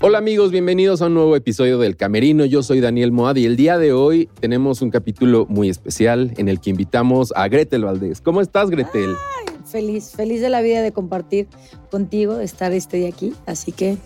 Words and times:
Hola 0.00 0.18
amigos, 0.18 0.52
bienvenidos 0.52 1.02
a 1.02 1.06
un 1.06 1.14
nuevo 1.14 1.34
episodio 1.34 1.78
del 1.78 1.96
Camerino. 1.96 2.44
Yo 2.44 2.62
soy 2.62 2.80
Daniel 2.80 3.10
Moad 3.10 3.36
y 3.36 3.46
el 3.46 3.56
día 3.56 3.78
de 3.78 3.92
hoy 3.92 4.28
tenemos 4.40 4.80
un 4.80 4.90
capítulo 4.90 5.44
muy 5.48 5.68
especial 5.68 6.32
en 6.36 6.48
el 6.48 6.60
que 6.60 6.70
invitamos 6.70 7.32
a 7.34 7.48
Gretel 7.48 7.84
Valdés. 7.84 8.20
¿Cómo 8.20 8.40
estás, 8.40 8.70
Gretel? 8.70 9.10
Ay, 9.40 9.54
feliz, 9.66 10.12
feliz 10.14 10.40
de 10.40 10.50
la 10.50 10.60
vida 10.62 10.82
de 10.82 10.92
compartir 10.92 11.48
contigo, 11.90 12.36
de 12.36 12.44
estar 12.44 12.72
este 12.72 12.98
día 12.98 13.08
aquí. 13.08 13.32
Así 13.46 13.72
que 13.72 13.96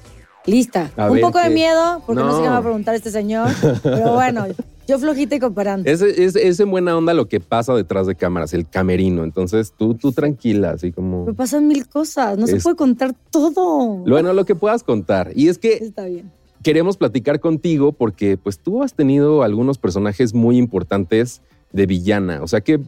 lista. 0.46 0.90
A 0.96 1.08
un 1.08 1.14
ver, 1.14 1.22
poco 1.22 1.38
de 1.40 1.50
miedo, 1.50 2.02
porque 2.06 2.22
no. 2.22 2.30
sé 2.30 2.36
No. 2.38 2.42
qué 2.42 2.48
me 2.48 2.54
va 2.54 2.58
a 2.58 2.62
preguntar 2.62 2.94
este 2.94 3.10
señor. 3.10 3.48
Pero 3.82 4.14
bueno, 4.14 4.46
yo 4.88 4.98
flojita 4.98 5.36
y 5.36 5.38
cooperando. 5.38 5.88
Es, 5.88 6.02
es, 6.02 6.36
es 6.36 6.60
en 6.60 6.70
buena 6.70 6.96
onda 6.96 7.14
lo 7.14 7.28
que 7.28 7.40
pasa 7.40 7.74
detrás 7.74 8.06
de 8.06 8.14
cámaras, 8.14 8.52
el 8.54 8.68
camerino. 8.68 9.24
Entonces 9.24 9.72
tú, 9.76 9.94
tú 9.94 10.12
tranquila, 10.12 10.70
así 10.70 10.92
como... 10.92 11.24
Me 11.26 11.34
pasan 11.34 11.68
mil 11.68 11.88
cosas, 11.88 12.36
no 12.38 12.46
se 12.46 12.60
puede 12.60 12.76
contar 12.76 13.14
todo. 13.30 13.98
Bueno, 13.98 14.32
lo 14.32 14.44
que 14.44 14.54
puedas 14.54 14.82
contar. 14.82 15.32
Y 15.34 15.48
es 15.48 15.58
que 15.58 15.74
Está 15.74 16.04
bien. 16.06 16.30
queremos 16.62 16.96
platicar 16.96 17.40
contigo 17.40 17.92
porque 17.92 18.36
pues 18.36 18.58
tú 18.58 18.82
has 18.82 18.94
tenido 18.94 19.42
algunos 19.42 19.78
personajes 19.78 20.34
muy 20.34 20.58
importantes 20.58 21.42
de 21.72 21.86
villana. 21.86 22.42
O 22.42 22.48
sea 22.48 22.60
que 22.60 22.80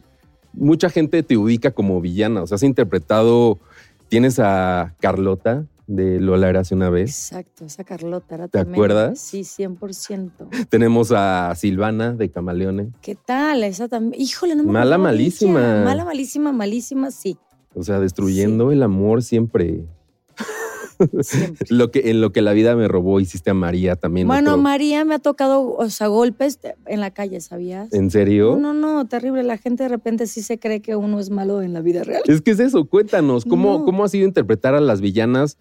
mucha 0.53 0.89
gente 0.89 1.23
te 1.23 1.37
ubica 1.37 1.71
como 1.71 2.01
villana. 2.01 2.43
O 2.43 2.47
sea, 2.47 2.55
has 2.55 2.63
interpretado, 2.63 3.57
tienes 4.09 4.39
a 4.39 4.95
Carlota 4.99 5.65
de 5.87 6.19
Lola 6.19 6.49
Érase 6.49 6.73
una 6.75 6.89
vez. 6.89 7.09
Exacto, 7.31 7.65
esa 7.65 7.83
Carlota 7.83 8.35
era 8.35 8.47
¿Te 8.47 8.51
tremenda. 8.59 8.75
acuerdas? 8.75 9.19
Sí, 9.19 9.41
100%. 9.41 10.67
Tenemos 10.69 11.11
a 11.15 11.53
Silvana 11.55 12.13
de 12.13 12.29
Camaleone. 12.31 12.91
¿Qué 13.01 13.15
tal? 13.15 13.63
Esa 13.63 13.87
también. 13.87 14.19
Híjole, 14.21 14.55
no 14.55 14.63
me 14.63 14.71
Mala, 14.71 14.97
malísima. 14.97 15.59
ella. 15.59 15.83
Mala, 15.83 16.05
malísima, 16.05 16.51
malísima, 16.51 17.11
sí. 17.11 17.37
O 17.73 17.83
sea, 17.83 17.99
destruyendo 17.99 18.71
el 18.71 18.81
amor 18.83 19.21
siempre. 19.21 19.83
Siempre. 21.21 21.65
Lo 21.75 21.91
que, 21.91 22.09
en 22.09 22.21
lo 22.21 22.31
que 22.31 22.41
la 22.41 22.53
vida 22.53 22.73
me 22.77 22.87
robó, 22.87 23.19
hiciste 23.19 23.49
a 23.49 23.53
María 23.53 23.97
también. 23.97 24.27
Bueno, 24.27 24.51
otro- 24.51 24.61
María 24.63 25.03
me 25.03 25.15
ha 25.15 25.19
tocado, 25.19 25.75
o 25.75 25.89
sea, 25.89 26.07
golpes 26.07 26.57
en 26.85 27.01
la 27.01 27.11
calle, 27.11 27.41
¿sabías? 27.41 27.91
¿En 27.93 28.09
serio? 28.09 28.55
No, 28.57 28.73
no, 28.73 28.93
no, 28.93 29.05
terrible. 29.05 29.43
La 29.43 29.57
gente 29.57 29.83
de 29.83 29.89
repente 29.89 30.25
sí 30.25 30.41
se 30.41 30.57
cree 30.57 30.81
que 30.81 30.95
uno 30.95 31.19
es 31.19 31.29
malo 31.31 31.61
en 31.61 31.73
la 31.73 31.81
vida 31.81 32.05
real. 32.05 32.21
Es 32.27 32.41
que 32.41 32.51
es 32.51 32.61
eso, 32.61 32.85
cuéntanos, 32.85 33.43
¿cómo, 33.43 33.79
No. 33.79 33.83
¿cómo 33.85 34.05
ha 34.05 34.07
sido 34.07 34.25
interpretar 34.25 34.73
a 34.73 34.79
las 34.79 35.01
villanas 35.01 35.57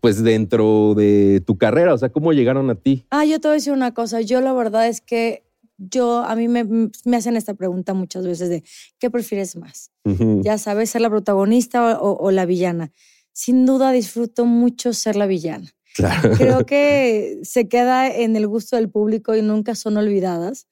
pues 0.00 0.22
dentro 0.22 0.94
de 0.94 1.42
tu 1.46 1.58
carrera? 1.58 1.94
O 1.94 1.98
sea, 1.98 2.10
¿cómo 2.10 2.32
llegaron 2.32 2.70
a 2.70 2.74
ti? 2.74 3.06
Ah, 3.10 3.24
yo 3.24 3.40
te 3.40 3.48
voy 3.48 3.54
a 3.54 3.58
decir 3.58 3.72
una 3.72 3.92
cosa. 3.94 4.20
Yo 4.20 4.40
la 4.40 4.52
verdad 4.52 4.88
es 4.88 5.00
que 5.00 5.44
yo, 5.76 6.18
a 6.18 6.36
mí 6.36 6.48
me, 6.48 6.64
me 6.64 7.16
hacen 7.16 7.36
esta 7.36 7.54
pregunta 7.54 7.94
muchas 7.94 8.26
veces 8.26 8.48
de, 8.48 8.62
¿qué 8.98 9.10
prefieres 9.10 9.56
más? 9.56 9.90
Ujú. 10.04 10.42
Ya 10.42 10.58
sabes, 10.58 10.90
ser 10.90 11.00
la 11.00 11.10
protagonista 11.10 12.00
o, 12.00 12.16
o 12.18 12.30
la 12.30 12.46
villana. 12.46 12.92
Sin 13.32 13.64
duda 13.66 13.92
disfruto 13.92 14.44
mucho 14.44 14.92
ser 14.92 15.16
la 15.16 15.26
villana. 15.26 15.70
Claro. 15.94 16.32
Creo 16.36 16.64
que 16.66 17.40
se 17.42 17.68
queda 17.68 18.08
en 18.14 18.36
el 18.36 18.46
gusto 18.46 18.76
del 18.76 18.90
público 18.90 19.34
y 19.34 19.42
nunca 19.42 19.74
son 19.74 19.96
olvidadas. 19.96 20.66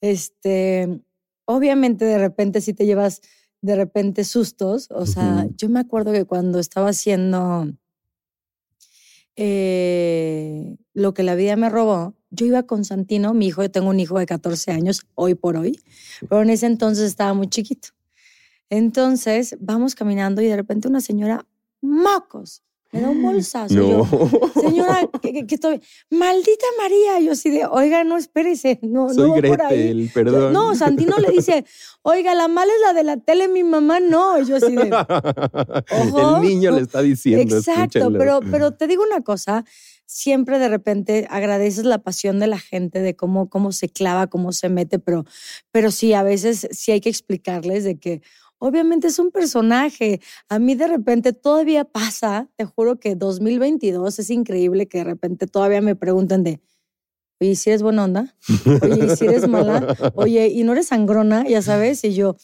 Este, 0.00 1.00
obviamente 1.46 2.04
de 2.04 2.18
repente 2.18 2.60
si 2.60 2.74
te 2.74 2.86
llevas 2.86 3.20
de 3.62 3.76
repente 3.76 4.24
sustos, 4.24 4.88
o 4.90 5.06
sea, 5.06 5.44
Ujú. 5.46 5.54
yo 5.56 5.68
me 5.70 5.80
acuerdo 5.80 6.12
que 6.12 6.26
cuando 6.26 6.58
estaba 6.58 6.90
haciendo 6.90 7.72
eh, 9.36 10.76
lo 10.92 11.14
que 11.14 11.22
la 11.22 11.34
vida 11.34 11.56
me 11.56 11.68
robó, 11.68 12.14
yo 12.30 12.46
iba 12.46 12.64
con 12.64 12.84
Santino, 12.84 13.34
mi 13.34 13.46
hijo, 13.46 13.62
yo 13.62 13.70
tengo 13.70 13.88
un 13.90 14.00
hijo 14.00 14.18
de 14.18 14.26
14 14.26 14.72
años, 14.72 15.06
hoy 15.14 15.34
por 15.34 15.56
hoy, 15.56 15.80
pero 16.28 16.42
en 16.42 16.50
ese 16.50 16.66
entonces 16.66 17.06
estaba 17.06 17.34
muy 17.34 17.48
chiquito. 17.48 17.88
Entonces 18.70 19.56
vamos 19.60 19.94
caminando 19.94 20.42
y 20.42 20.46
de 20.46 20.56
repente 20.56 20.88
una 20.88 21.00
señora, 21.00 21.46
mocos, 21.80 22.62
me 22.94 23.00
da 23.00 23.10
un 23.10 23.22
bolsazo. 23.22 23.74
y 23.74 23.76
No. 23.76 24.08
yo, 24.08 24.50
Señora, 24.60 25.08
que, 25.20 25.44
estoy, 25.48 25.80
maldita 26.10 26.64
María. 26.78 27.18
Yo 27.20 27.32
así 27.32 27.50
de, 27.50 27.66
oiga, 27.66 28.04
no 28.04 28.16
espérese, 28.16 28.78
no, 28.82 29.12
Soy 29.12 29.42
no 29.42 29.48
por 29.48 29.62
ahí. 29.62 30.08
Perdón. 30.14 30.52
No, 30.52 30.76
Santino 30.76 31.16
le 31.18 31.32
dice, 31.32 31.64
oiga, 32.02 32.36
la 32.36 32.46
mala 32.46 32.72
es 32.72 32.80
la 32.86 32.92
de 32.92 33.02
la 33.02 33.16
tele, 33.16 33.48
mi 33.48 33.64
mamá 33.64 33.98
no. 33.98 34.40
Yo 34.42 34.56
así 34.56 34.76
de, 34.76 34.90
Ojo. 35.90 36.36
El 36.36 36.42
niño 36.42 36.70
le 36.70 36.82
está 36.82 37.02
diciendo. 37.02 37.56
exacto, 37.56 37.98
escúchenlo. 37.98 38.18
pero, 38.18 38.40
pero 38.48 38.70
te 38.70 38.86
digo 38.86 39.02
una 39.02 39.22
cosa, 39.22 39.64
siempre 40.06 40.60
de 40.60 40.68
repente 40.68 41.26
agradeces 41.30 41.84
la 41.84 41.98
pasión 41.98 42.38
de 42.38 42.46
la 42.46 42.60
gente, 42.60 43.00
de 43.00 43.16
cómo, 43.16 43.48
cómo 43.48 43.72
se 43.72 43.88
clava, 43.88 44.28
cómo 44.28 44.52
se 44.52 44.68
mete, 44.68 45.00
pero, 45.00 45.24
pero 45.72 45.90
sí, 45.90 46.12
a 46.12 46.22
veces 46.22 46.68
sí 46.70 46.92
hay 46.92 47.00
que 47.00 47.08
explicarles 47.08 47.82
de 47.82 47.98
que 47.98 48.22
obviamente 48.64 49.08
es 49.08 49.18
un 49.18 49.30
personaje. 49.30 50.20
A 50.48 50.58
mí 50.58 50.74
de 50.74 50.88
repente 50.88 51.34
todavía 51.34 51.84
pasa, 51.84 52.48
te 52.56 52.64
juro 52.64 52.98
que 52.98 53.14
2022 53.14 54.18
es 54.18 54.30
increíble 54.30 54.88
que 54.88 54.98
de 54.98 55.04
repente 55.04 55.46
todavía 55.46 55.82
me 55.82 55.94
pregunten 55.94 56.42
de, 56.44 56.60
oye, 57.40 57.50
¿y 57.50 57.56
si 57.56 57.68
eres 57.68 57.82
buena 57.82 58.04
onda? 58.04 58.34
Oye, 58.82 59.04
¿y 59.04 59.16
si 59.16 59.26
eres 59.26 59.46
mala? 59.46 59.94
Oye, 60.14 60.48
¿y 60.48 60.64
no 60.64 60.72
eres 60.72 60.86
sangrona? 60.86 61.46
Ya 61.46 61.60
sabes, 61.60 62.04
y 62.04 62.14
yo, 62.14 62.36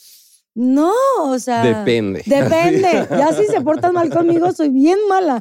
no, 0.54 0.92
o 1.20 1.38
sea... 1.38 1.62
Depende. 1.62 2.22
Depende. 2.26 3.06
Ya 3.10 3.32
si 3.32 3.46
se 3.46 3.62
portan 3.62 3.94
mal 3.94 4.10
conmigo, 4.10 4.52
soy 4.52 4.68
bien 4.68 4.98
mala. 5.08 5.40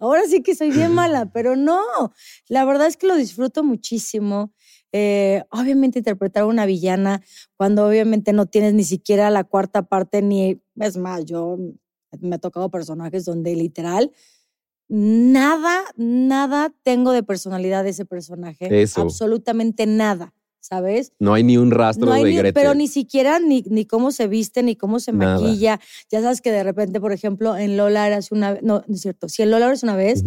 Ahora 0.00 0.22
sí 0.26 0.42
que 0.42 0.54
soy 0.54 0.70
bien 0.70 0.94
mala, 0.94 1.26
pero 1.26 1.56
no. 1.56 1.82
La 2.48 2.64
verdad 2.64 2.86
es 2.86 2.96
que 2.96 3.06
lo 3.06 3.16
disfruto 3.16 3.64
muchísimo. 3.64 4.54
Eh, 4.92 5.44
obviamente 5.52 6.00
interpretar 6.00 6.42
a 6.42 6.46
una 6.46 6.66
villana 6.66 7.22
cuando 7.56 7.86
obviamente 7.86 8.32
no 8.32 8.46
tienes 8.46 8.74
ni 8.74 8.82
siquiera 8.82 9.30
la 9.30 9.44
cuarta 9.44 9.82
parte 9.82 10.20
ni 10.20 10.60
es 10.80 10.96
más 10.96 11.24
yo 11.26 11.58
me 12.20 12.34
ha 12.34 12.38
tocado 12.38 12.70
personajes 12.70 13.24
donde 13.24 13.54
literal 13.54 14.10
nada 14.88 15.84
nada 15.96 16.72
tengo 16.82 17.12
de 17.12 17.22
personalidad 17.22 17.84
de 17.84 17.90
ese 17.90 18.04
personaje 18.04 18.82
Eso. 18.82 19.02
absolutamente 19.02 19.86
nada 19.86 20.34
sabes 20.58 21.12
No 21.20 21.34
hay 21.34 21.44
ni 21.44 21.56
un 21.56 21.70
rastro 21.70 22.06
no 22.06 22.12
hay 22.12 22.24
de 22.24 22.30
ni- 22.30 22.36
Gretel. 22.36 22.54
pero 22.54 22.74
ni 22.74 22.88
siquiera 22.88 23.38
ni, 23.38 23.62
ni 23.70 23.84
cómo 23.84 24.10
se 24.10 24.26
viste, 24.26 24.62
ni 24.64 24.74
cómo 24.74 24.98
se 25.00 25.12
Nada. 25.12 25.38
maquilla. 25.40 25.80
Ya 26.10 26.20
sabes 26.20 26.40
que 26.42 26.50
de 26.52 26.62
repente, 26.64 27.00
por 27.00 27.12
ejemplo, 27.12 27.56
en 27.56 27.76
Lola 27.78 28.06
eras 28.06 28.30
una 28.30 28.52
vez, 28.54 28.62
no, 28.62 28.82
no 28.86 28.94
es 28.94 29.00
cierto, 29.00 29.28
si 29.28 29.42
en 29.42 29.50
Lola 29.52 29.66
eras 29.66 29.82
una 29.84 29.96
vez. 29.96 30.22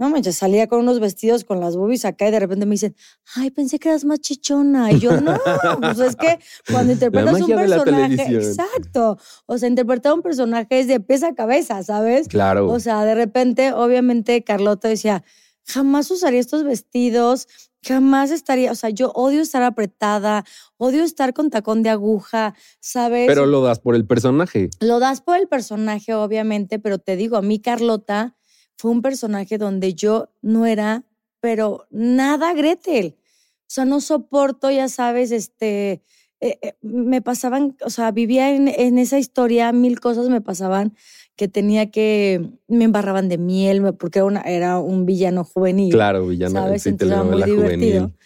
No 0.00 0.08
manches, 0.08 0.36
salía 0.36 0.66
con 0.66 0.80
unos 0.80 0.98
vestidos 0.98 1.44
con 1.44 1.60
las 1.60 1.76
boobies 1.76 2.06
acá 2.06 2.26
y 2.26 2.30
de 2.30 2.40
repente 2.40 2.64
me 2.64 2.72
dicen, 2.72 2.96
ay, 3.36 3.50
pensé 3.50 3.78
que 3.78 3.90
eras 3.90 4.06
más 4.06 4.18
chichona. 4.20 4.90
Y 4.92 4.98
yo, 4.98 5.20
no, 5.20 5.38
pues 5.78 5.98
es 5.98 6.16
que 6.16 6.38
cuando 6.72 6.92
interpretas 6.94 7.42
un 7.42 7.48
personaje, 7.48 8.34
exacto, 8.34 9.18
o 9.44 9.58
sea, 9.58 9.68
interpretar 9.68 10.14
un 10.14 10.22
personaje 10.22 10.80
es 10.80 10.88
de 10.88 11.00
pies 11.00 11.22
a 11.22 11.34
cabeza, 11.34 11.82
¿sabes? 11.82 12.28
Claro. 12.28 12.68
O 12.68 12.80
sea, 12.80 13.04
de 13.04 13.14
repente, 13.14 13.74
obviamente, 13.74 14.42
Carlota 14.42 14.88
decía, 14.88 15.22
jamás 15.66 16.10
usaría 16.10 16.40
estos 16.40 16.64
vestidos, 16.64 17.46
jamás 17.86 18.30
estaría, 18.30 18.72
o 18.72 18.74
sea, 18.74 18.88
yo 18.88 19.10
odio 19.10 19.42
estar 19.42 19.62
apretada, 19.62 20.46
odio 20.78 21.04
estar 21.04 21.34
con 21.34 21.50
tacón 21.50 21.82
de 21.82 21.90
aguja, 21.90 22.54
¿sabes? 22.80 23.26
pero 23.26 23.44
lo 23.44 23.62
das 23.62 23.80
por 23.80 23.94
el 23.94 24.06
personaje. 24.06 24.70
Lo 24.80 24.98
das 24.98 25.20
por 25.20 25.36
el 25.36 25.46
personaje, 25.46 26.14
obviamente, 26.14 26.78
pero 26.78 26.98
te 26.98 27.16
digo, 27.16 27.36
a 27.36 27.42
mí 27.42 27.60
Carlota 27.60 28.34
fue 28.80 28.90
un 28.92 29.02
personaje 29.02 29.58
donde 29.58 29.92
yo 29.94 30.30
no 30.42 30.64
era, 30.66 31.04
pero 31.40 31.86
nada 31.90 32.54
Gretel. 32.54 33.16
O 33.18 33.72
sea, 33.72 33.84
no 33.84 34.00
soporto, 34.00 34.70
ya 34.70 34.88
sabes, 34.88 35.30
este, 35.32 36.02
eh, 36.40 36.58
eh, 36.62 36.74
me 36.80 37.20
pasaban, 37.20 37.76
o 37.84 37.90
sea, 37.90 38.10
vivía 38.10 38.54
en, 38.54 38.68
en 38.68 38.98
esa 38.98 39.18
historia, 39.18 39.70
mil 39.72 40.00
cosas 40.00 40.28
me 40.30 40.40
pasaban 40.40 40.94
que 41.36 41.46
tenía 41.48 41.90
que, 41.90 42.50
me 42.68 42.84
embarraban 42.84 43.28
de 43.28 43.36
miel, 43.38 43.94
porque 43.98 44.18
era, 44.20 44.26
una- 44.26 44.40
era 44.42 44.78
un 44.78 45.04
villano 45.06 45.44
juvenil. 45.44 45.92
Claro, 45.92 46.26
villana. 46.26 46.60
¿sabes? 46.64 46.82
Sí, 46.82 46.88
Entonces 46.90 47.12
era 47.16 47.22
muy 47.24 47.42
telenovela 47.42 47.46
divertido. 47.46 48.00
juvenil. 48.00 48.16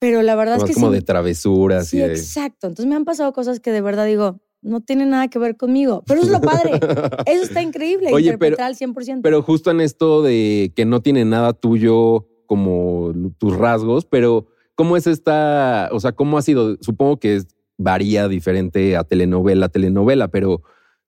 Pero 0.00 0.22
la 0.22 0.36
verdad 0.36 0.58
es 0.58 0.64
que 0.64 0.74
como 0.74 0.88
sí- 0.88 0.94
de 0.94 1.02
travesuras 1.02 1.88
Sí, 1.88 1.96
y 1.96 2.00
de. 2.00 2.06
exacto. 2.14 2.68
Entonces 2.68 2.86
me 2.88 2.94
han 2.94 3.04
pasado 3.04 3.32
cosas 3.32 3.58
que 3.60 3.72
de 3.72 3.80
verdad 3.80 4.06
digo, 4.06 4.40
no 4.62 4.80
tienen 4.80 5.10
nada 5.10 5.28
que 5.28 5.38
ver 5.38 5.56
conmigo. 5.56 6.02
Pero 6.06 6.20
eso 6.20 6.32
es 6.34 6.40
lo 6.40 6.40
padre. 6.40 6.72
Eso 7.26 7.42
está 7.44 7.62
increíble. 7.62 8.08
Oye, 8.12 8.36
pero- 8.38 8.56
interpretar 8.56 8.66
al 8.66 8.74
100%. 8.76 9.20
Pero 9.22 9.42
justo 9.42 9.70
en 9.70 9.80
esto 9.80 10.22
de 10.22 10.72
que 10.74 10.84
no 10.84 11.00
tiene 11.00 11.24
nada 11.24 11.52
tuyo 11.52 12.26
como 12.46 13.12
tus 13.38 13.56
rasgos, 13.56 14.04
pero 14.06 14.46
¿cómo 14.74 14.96
es 14.96 15.06
esta, 15.06 15.88
o 15.92 16.00
sea, 16.00 16.12
cómo 16.12 16.38
ha 16.38 16.42
sido? 16.42 16.76
Supongo 16.80 17.18
que 17.18 17.36
es- 17.36 17.46
varía 17.76 18.26
diferente 18.26 18.96
a 18.96 19.04
telenovela 19.04 19.66
a 19.66 19.68
telenovela, 19.68 20.28
pero 20.28 20.62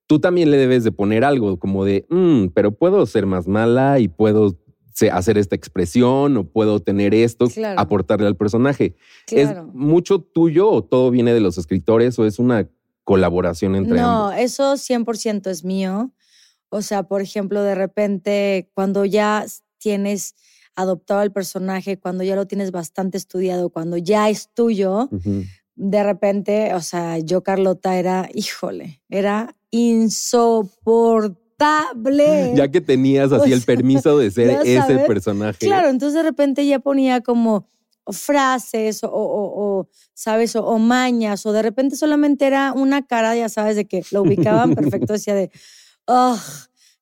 tú 0.06 0.20
también 0.20 0.50
le 0.52 0.56
debes 0.56 0.84
de 0.84 0.92
poner 0.92 1.24
algo 1.24 1.58
como 1.58 1.84
de, 1.84 2.06
"Mm, 2.10 2.48
pero 2.54 2.72
puedo 2.72 3.04
ser 3.06 3.26
más 3.26 3.48
mala 3.48 3.98
y 3.98 4.06
puedo 4.08 4.56
hacer 5.12 5.38
esta 5.38 5.56
expresión 5.56 6.36
o 6.36 6.44
puedo 6.44 6.78
tener 6.80 7.14
esto, 7.14 7.46
Claro. 7.48 7.80
aportarle 7.80 8.26
al 8.26 8.36
personaje. 8.36 8.94
claro. 9.26 9.62
¿Es 9.68 9.74
mucho 9.74 10.20
tuyo 10.20 10.68
o 10.70 10.84
todo 10.84 11.10
viene 11.10 11.32
de 11.32 11.40
los 11.40 11.56
escritores 11.58 12.18
o 12.18 12.26
es 12.26 12.38
una 12.38 12.68
colaboración 13.10 13.74
entre 13.74 13.98
No, 13.98 14.28
ambos? 14.28 14.38
eso 14.38 14.76
100% 14.76 15.50
es 15.50 15.64
mío. 15.64 16.12
O 16.68 16.80
sea, 16.80 17.02
por 17.02 17.20
ejemplo, 17.20 17.60
de 17.62 17.74
repente, 17.74 18.70
cuando 18.72 19.04
ya 19.04 19.44
tienes 19.78 20.36
adoptado 20.76 21.22
el 21.22 21.32
personaje, 21.32 21.98
cuando 21.98 22.22
ya 22.22 22.36
lo 22.36 22.46
tienes 22.46 22.70
bastante 22.70 23.18
estudiado, 23.18 23.70
cuando 23.70 23.96
ya 23.96 24.30
es 24.30 24.48
tuyo, 24.54 25.08
de 25.74 26.04
repente, 26.04 26.72
o 26.74 26.80
sea, 26.80 27.18
yo 27.18 27.42
Carlota 27.42 27.98
era, 27.98 28.28
híjole, 28.32 29.02
era 29.08 29.56
insoportable. 29.72 32.52
Ya 32.54 32.68
que 32.68 32.80
tenías 32.80 33.32
así 33.32 33.52
el 33.52 33.62
permiso 33.62 34.18
de 34.18 34.30
ser 34.30 34.50
ese 34.64 35.00
personaje. 35.00 35.66
Claro, 35.66 35.88
entonces 35.88 36.14
de 36.14 36.22
repente 36.22 36.64
ya 36.64 36.78
ponía 36.78 37.22
como 37.22 37.68
frases 38.12 39.00
o, 39.02 39.88
¿sabes? 40.14 40.56
O, 40.56 40.78
mañas, 40.78 41.46
o 41.46 41.52
de 41.52 41.62
repente 41.62 41.96
solamente 41.96 42.46
era 42.46 42.72
una 42.72 43.06
cara, 43.06 43.34
ya 43.36 43.48
sabes, 43.48 43.76
de 43.76 43.86
que 43.86 44.02
lo 44.10 44.22
ubicaban 44.22 44.74
perfecto, 44.74 45.12
decía 45.12 45.34
de, 45.34 45.50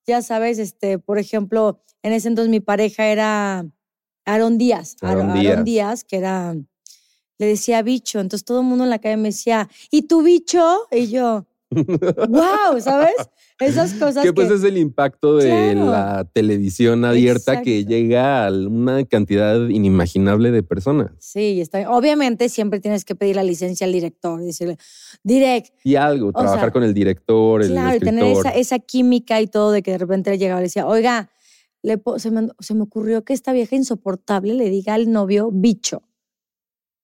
ya 0.05 0.21
sabes, 0.21 0.59
este, 0.59 0.99
por 0.99 1.19
ejemplo, 1.19 1.83
en 2.03 2.13
ese 2.13 2.27
entonces 2.27 2.49
mi 2.49 2.59
pareja 2.59 3.07
era 3.07 3.65
Aaron 4.25 4.57
Díaz, 4.57 4.95
Aaron, 5.01 5.63
Díaz. 5.63 6.03
que 6.03 6.17
era, 6.17 6.55
le 7.37 7.45
decía 7.45 7.81
bicho, 7.81 8.19
entonces 8.19 8.45
todo 8.45 8.61
el 8.61 8.67
mundo 8.67 8.83
en 8.83 8.89
la 8.89 8.99
calle 8.99 9.17
me 9.17 9.29
decía, 9.29 9.69
¿y 9.91 10.03
tu 10.03 10.21
bicho? 10.21 10.87
Y 10.91 11.07
yo, 11.07 11.47
wow, 11.71 12.79
¿sabes? 12.79 13.13
Esas 13.59 13.93
cosas. 13.93 14.23
Que 14.23 14.33
pues 14.33 14.49
es 14.49 14.63
el 14.63 14.77
impacto 14.77 15.37
de 15.37 15.75
la 15.75 16.25
televisión 16.33 17.05
abierta 17.05 17.61
que 17.61 17.85
llega 17.85 18.47
a 18.47 18.51
una 18.51 19.03
cantidad 19.05 19.67
inimaginable 19.67 20.51
de 20.51 20.63
personas. 20.63 21.11
Sí, 21.19 21.61
está, 21.61 21.89
obviamente 21.91 22.49
siempre 22.49 22.79
tienes 22.79 23.05
que 23.05 23.15
pedir 23.15 23.35
la 23.35 23.43
licencia 23.43 23.85
al 23.85 23.93
director, 23.93 24.41
decirle, 24.41 24.77
direct. 25.23 25.73
Y 25.83 25.95
algo, 25.95 26.31
trabajar 26.31 26.71
con 26.71 26.83
el 26.83 26.93
director, 26.93 27.61
el 27.61 27.71
Claro, 27.71 27.97
y 27.97 27.99
tener 27.99 28.25
esa, 28.25 28.49
esa, 28.49 28.79
química 28.79 29.39
y 29.41 29.47
todo 29.47 29.71
de 29.71 29.83
que 29.83 29.91
de 29.91 29.97
repente 29.99 30.37
llegaba 30.37 30.61
y 30.61 30.63
decía, 30.63 30.87
oiga, 30.87 31.29
le, 31.83 32.01
se, 32.17 32.31
me, 32.31 32.49
se 32.59 32.73
me 32.73 32.83
ocurrió 32.83 33.23
que 33.23 33.33
esta 33.33 33.53
vieja 33.53 33.75
insoportable 33.75 34.53
le 34.53 34.69
diga 34.69 34.95
al 34.95 35.11
novio 35.11 35.49
bicho 35.51 36.08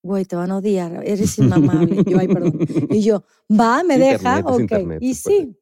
güey, 0.05 0.23
te 0.23 0.35
van 0.35 0.51
a 0.51 0.57
odiar, 0.57 1.01
eres 1.03 1.37
inmamable. 1.39 2.03
y 2.05 2.11
yo, 2.11 2.19
ay, 2.19 2.27
perdón. 2.27 2.59
Y 2.91 3.01
yo, 3.01 3.23
va, 3.49 3.83
me 3.83 3.97
deja, 3.97 4.39
ok. 4.45 4.71
y 4.99 5.15
sí. 5.15 5.57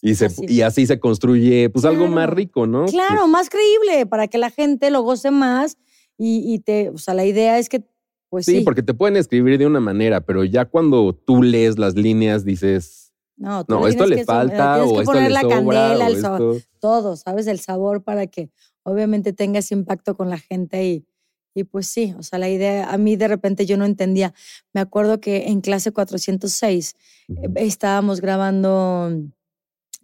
Y, 0.00 0.14
se, 0.14 0.26
así. 0.26 0.44
y 0.48 0.62
así 0.62 0.86
se 0.86 0.98
construye, 0.98 1.68
pues 1.70 1.84
algo 1.84 2.08
más 2.08 2.28
rico, 2.28 2.66
¿no? 2.66 2.86
Claro, 2.86 3.20
pues 3.20 3.30
más 3.30 3.50
creíble, 3.50 4.06
para 4.06 4.26
que 4.26 4.38
la 4.38 4.50
gente 4.50 4.90
lo 4.90 5.02
goce 5.02 5.30
más 5.30 5.78
y, 6.18 6.60
te, 6.60 6.90
o 6.90 6.98
sea, 6.98 7.14
la 7.14 7.24
idea 7.24 7.58
es 7.58 7.68
que, 7.68 7.84
pues 8.28 8.46
sí. 8.46 8.58
Sí, 8.58 8.64
porque 8.64 8.82
te 8.82 8.94
pueden 8.94 9.16
escribir 9.16 9.58
de 9.58 9.66
una 9.66 9.80
manera, 9.80 10.20
pero 10.20 10.44
ya 10.44 10.64
cuando 10.64 11.12
tú 11.14 11.42
lees 11.42 11.78
las 11.78 11.94
líneas 11.94 12.44
dices, 12.44 13.12
no, 13.36 13.64
no 13.66 13.88
esto 13.88 14.06
le 14.06 14.24
falta 14.24 14.84
o 14.84 15.00
esto 15.00 15.14
le 15.14 15.30
la 15.30 15.42
candela, 15.42 16.06
el 16.06 16.20
sabor, 16.20 16.62
todo, 16.80 17.16
¿sabes? 17.16 17.46
El 17.48 17.58
sabor 17.58 18.02
para 18.02 18.26
que 18.28 18.50
obviamente 18.84 19.32
tengas 19.32 19.72
impacto 19.72 20.16
con 20.16 20.30
la 20.30 20.38
gente 20.38 20.84
y, 20.84 21.06
y 21.54 21.64
pues 21.64 21.86
sí, 21.86 22.14
o 22.18 22.22
sea, 22.22 22.38
la 22.38 22.48
idea, 22.48 22.90
a 22.90 22.98
mí 22.98 23.16
de 23.16 23.28
repente 23.28 23.66
yo 23.66 23.76
no 23.76 23.84
entendía. 23.84 24.34
Me 24.72 24.80
acuerdo 24.80 25.20
que 25.20 25.48
en 25.48 25.60
clase 25.60 25.92
406 25.92 26.96
eh, 27.28 27.34
estábamos 27.56 28.20
grabando, 28.20 29.10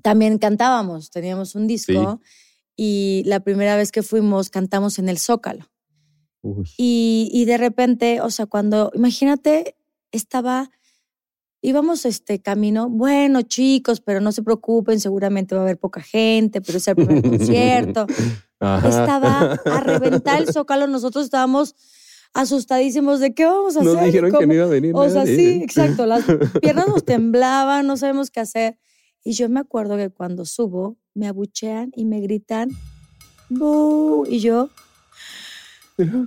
también 0.03 0.39
cantábamos, 0.39 1.11
teníamos 1.11 1.55
un 1.55 1.67
disco 1.67 2.21
y 2.77 3.23
la 3.27 3.41
primera 3.41 3.77
vez 3.77 3.91
que 3.91 4.03
fuimos 4.03 4.51
cantamos 4.51 4.99
en 4.99 5.09
el 5.09 5.19
Zócalo. 5.19 5.71
Y, 6.77 7.29
y 7.33 7.45
de 7.47 7.59
repente, 7.59 8.21
o 8.21 8.31
sea, 8.31 8.47
cuando, 8.47 8.91
imagínate, 8.95 9.77
estaba 10.13 10.71
íbamos 11.61 12.05
este 12.05 12.41
camino, 12.41 12.89
bueno, 12.89 13.43
chicos, 13.43 14.01
pero 14.01 14.21
no 14.21 14.33
se 14.33 14.43
preocupen, 14.43 15.01
seguramente 15.01 15.55
va 15.55 15.63
a 15.63 15.65
haber 15.65 15.79
poca 15.79 16.01
gente, 16.01 16.61
pero 16.61 16.79
es 16.79 16.89
el 16.89 16.97
primer 16.97 17.23
concierto. 17.29 18.07
Estaba 18.61 19.53
a 19.65 19.81
reventar 19.85 20.41
el 20.41 20.53
zócalo, 20.53 20.87
nosotros 20.87 21.25
estábamos 21.25 21.75
asustadísimos 22.35 23.21
de 23.21 23.35
qué 23.35 23.45
vamos 23.47 23.77
a 23.77 23.81
hacer. 23.81 23.93
Nos 23.95 24.05
dijeron 24.05 24.33
que 24.33 24.47
no 24.47 24.55
iba 24.55 24.65
a 24.65 24.69
venir. 24.69 24.93
O 24.95 25.09
sea, 25.09 25.25
sí, 25.25 25.61
exacto, 25.63 26.07
las 26.07 26.25
piernas 26.61 26.89
nos 26.89 27.05
temblaban, 27.05 27.87
no 27.87 27.97
sabemos 27.97 28.31
qué 28.31 28.41
hacer. 28.41 28.79
Y 29.25 29.33
yo 29.33 29.49
me 29.49 29.61
acuerdo 29.61 29.97
que 29.97 30.11
cuando 30.11 30.45
subo, 30.45 30.97
me 31.15 31.27
abuchean 31.29 31.91
y 31.95 32.05
me 32.05 32.21
gritan. 32.21 32.71
Y 33.51 34.41
yo, 34.41 34.71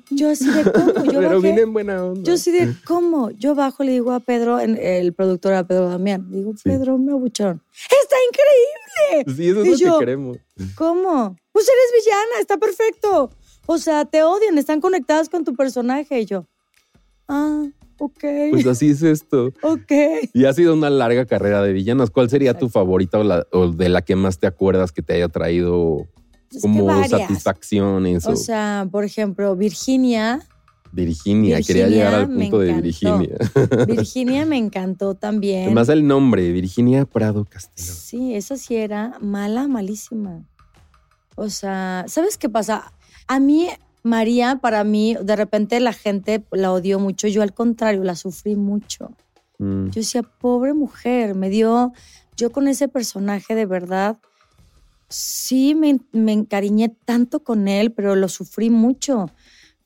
yo 0.09 0.29
así 0.29 0.49
de 0.51 0.69
cómo, 0.71 1.05
yo 1.05 1.19
Pero 1.19 1.39
vine 1.39 1.61
en 1.61 1.73
buena 1.73 2.03
onda. 2.03 2.23
Yo 2.23 2.33
así 2.33 2.51
de 2.51 2.73
cómo, 2.85 3.31
yo 3.31 3.55
bajo 3.55 3.83
le 3.83 3.93
digo 3.93 4.11
a 4.11 4.19
Pedro, 4.19 4.59
el 4.59 5.13
productor 5.13 5.53
a 5.53 5.65
Pedro 5.65 5.87
Damián, 5.87 6.29
digo, 6.31 6.53
Pedro, 6.63 6.97
me 6.97 7.11
abucharon. 7.11 7.61
¡Está 7.71 8.15
increíble! 8.27 9.35
Sí, 9.35 9.49
eso 9.49 9.63
es 9.63 9.81
lo 9.81 9.93
que 9.93 9.99
queremos. 9.99 10.37
¿Cómo? 10.75 11.37
Pues 11.51 11.67
eres 11.67 12.05
villana, 12.05 12.39
está 12.39 12.57
perfecto. 12.57 13.29
O 13.65 13.77
sea, 13.77 14.05
te 14.05 14.23
odian, 14.23 14.57
están 14.57 14.81
conectadas 14.81 15.29
con 15.29 15.43
tu 15.43 15.53
personaje. 15.53 16.21
Y 16.21 16.25
yo, 16.25 16.45
ah, 17.27 17.65
ok. 17.97 18.23
Pues 18.51 18.67
así 18.67 18.89
es 18.89 19.03
esto. 19.03 19.53
ok. 19.61 19.91
Y 20.33 20.45
ha 20.45 20.53
sido 20.53 20.73
una 20.73 20.89
larga 20.89 21.25
carrera 21.25 21.61
de 21.61 21.73
villanas. 21.73 22.09
¿Cuál 22.09 22.29
sería 22.29 22.57
tu 22.57 22.69
favorita 22.69 23.19
o 23.51 23.67
de 23.67 23.89
la 23.89 24.01
que 24.01 24.15
más 24.15 24.39
te 24.39 24.47
acuerdas 24.47 24.91
que 24.91 25.01
te 25.01 25.13
haya 25.13 25.29
traído 25.29 26.07
como 26.59 27.07
satisfacciones. 27.07 28.25
O, 28.25 28.35
sea, 28.35 28.87
por 28.91 29.05
ejemplo, 29.05 29.55
Virginia. 29.55 30.41
Virginia, 30.91 31.61
quería 31.61 31.87
llegar 31.87 32.13
al 32.13 32.27
punto 32.27 32.59
de 32.59 32.73
Virginia. 32.81 33.37
Virginia 33.87 34.45
me 34.45 34.57
encantó 34.57 35.15
también. 35.15 35.65
Además 35.65 35.87
el 35.87 36.05
nombre, 36.05 36.51
Virginia 36.51 37.05
Prado 37.05 37.45
Castillo. 37.45 37.93
Sí, 37.93 38.35
esa 38.35 38.57
sí 38.57 38.75
era 38.75 39.17
mala, 39.21 39.69
malísima. 39.69 40.45
O 41.41 41.49
sea, 41.49 42.05
¿sabes 42.07 42.37
qué 42.37 42.49
pasa? 42.49 42.93
A 43.27 43.39
mí, 43.39 43.67
María, 44.03 44.59
para 44.61 44.83
mí, 44.83 45.17
de 45.19 45.35
repente 45.35 45.79
la 45.79 45.91
gente 45.91 46.45
la 46.51 46.71
odió 46.71 46.99
mucho. 46.99 47.27
Yo 47.27 47.41
al 47.41 47.51
contrario, 47.51 48.03
la 48.03 48.15
sufrí 48.15 48.55
mucho. 48.55 49.09
Mm. 49.57 49.85
Yo 49.87 50.01
decía, 50.01 50.21
pobre 50.21 50.75
mujer, 50.75 51.33
me 51.33 51.49
dio, 51.49 51.93
yo 52.37 52.51
con 52.51 52.67
ese 52.67 52.87
personaje 52.87 53.55
de 53.55 53.65
verdad, 53.65 54.19
sí 55.09 55.73
me, 55.73 55.99
encariñé 56.31 56.89
tanto 57.05 57.43
con 57.43 57.67
él, 57.67 57.91
pero 57.91 58.15
lo 58.15 58.27
sufrí 58.27 58.69
mucho. 58.69 59.25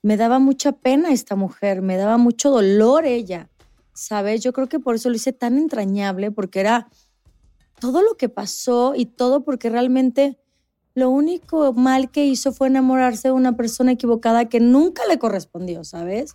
Me 0.02 0.18
daba 0.18 0.38
mucha 0.38 0.72
pena 0.72 1.10
esta 1.10 1.36
mujer, 1.36 1.80
me 1.80 1.96
daba 1.96 2.18
mucho 2.18 2.50
dolor 2.50 3.06
ella, 3.06 3.48
¿sabes? 3.94 4.42
Yo 4.42 4.52
creo 4.52 4.68
que 4.68 4.78
por 4.78 4.94
eso 4.94 5.08
lo 5.08 5.16
hice 5.16 5.32
tan 5.32 5.56
entrañable, 5.56 6.30
porque 6.30 6.60
era 6.60 6.88
todo 7.80 8.02
lo 8.02 8.18
que 8.18 8.28
pasó 8.28 8.92
y 8.94 9.06
todo 9.06 9.42
porque 9.42 9.70
realmente 9.70 10.38
lo 10.96 11.10
único 11.10 11.74
mal 11.74 12.10
que 12.10 12.24
hizo 12.24 12.52
fue 12.52 12.68
enamorarse 12.68 13.28
de 13.28 13.32
una 13.32 13.54
persona 13.54 13.92
equivocada 13.92 14.46
que 14.46 14.60
nunca 14.60 15.02
le 15.06 15.18
correspondió, 15.18 15.84
¿sabes? 15.84 16.34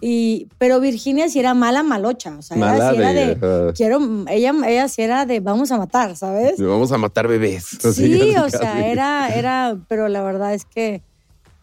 Y, 0.00 0.48
pero 0.58 0.80
Virginia 0.80 1.28
sí 1.28 1.38
era 1.38 1.54
mala 1.54 1.84
malocha, 1.84 2.36
o 2.36 2.42
sea, 2.42 2.56
ella 2.56 2.90
sí 2.90 2.96
era 2.98 3.12
de, 3.12 3.72
quiero, 3.74 4.00
ella, 4.28 4.52
ella 4.66 4.88
sí 4.88 5.02
era 5.02 5.26
de 5.26 5.38
vamos 5.38 5.70
a 5.70 5.78
matar, 5.78 6.16
¿sabes? 6.16 6.60
Vamos 6.60 6.90
a 6.90 6.98
matar 6.98 7.28
bebés. 7.28 7.66
Sí, 7.66 8.34
o 8.36 8.50
sea, 8.50 8.84
era, 8.84 9.28
era, 9.28 9.78
pero 9.88 10.08
la 10.08 10.22
verdad 10.22 10.54
es 10.54 10.64
que 10.64 11.02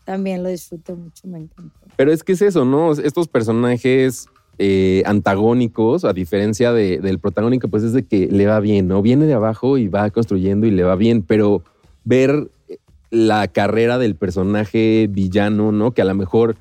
también 0.05 0.41
lo 0.41 0.47
disfruté 0.47 0.93
mucho, 0.93 1.27
me 1.27 1.39
encantó. 1.39 1.77
Pero 1.97 2.13
es 2.13 2.23
que 2.23 2.31
es 2.31 2.41
eso, 2.41 2.63
¿no? 2.63 2.93
Estos 2.93 3.27
personajes 3.27 4.29
eh, 4.57 5.03
antagónicos, 5.05 6.05
a 6.05 6.13
diferencia 6.13 6.71
de, 6.71 6.99
del 6.99 7.19
protagónico, 7.19 7.67
pues 7.67 7.83
es 7.83 7.91
de 7.91 8.03
que 8.03 8.27
le 8.27 8.45
va 8.47 8.61
bien, 8.61 8.87
¿no? 8.87 9.01
Viene 9.01 9.25
de 9.25 9.33
abajo 9.33 9.77
y 9.77 9.89
va 9.89 10.09
construyendo 10.11 10.65
y 10.65 10.71
le 10.71 10.83
va 10.83 10.95
bien, 10.95 11.21
pero 11.21 11.61
ver 12.05 12.49
la 13.09 13.47
carrera 13.47 13.97
del 13.97 14.15
personaje 14.15 15.07
villano, 15.09 15.71
¿no? 15.71 15.93
Que 15.93 16.01
a 16.01 16.05
lo 16.05 16.15
mejor 16.15 16.55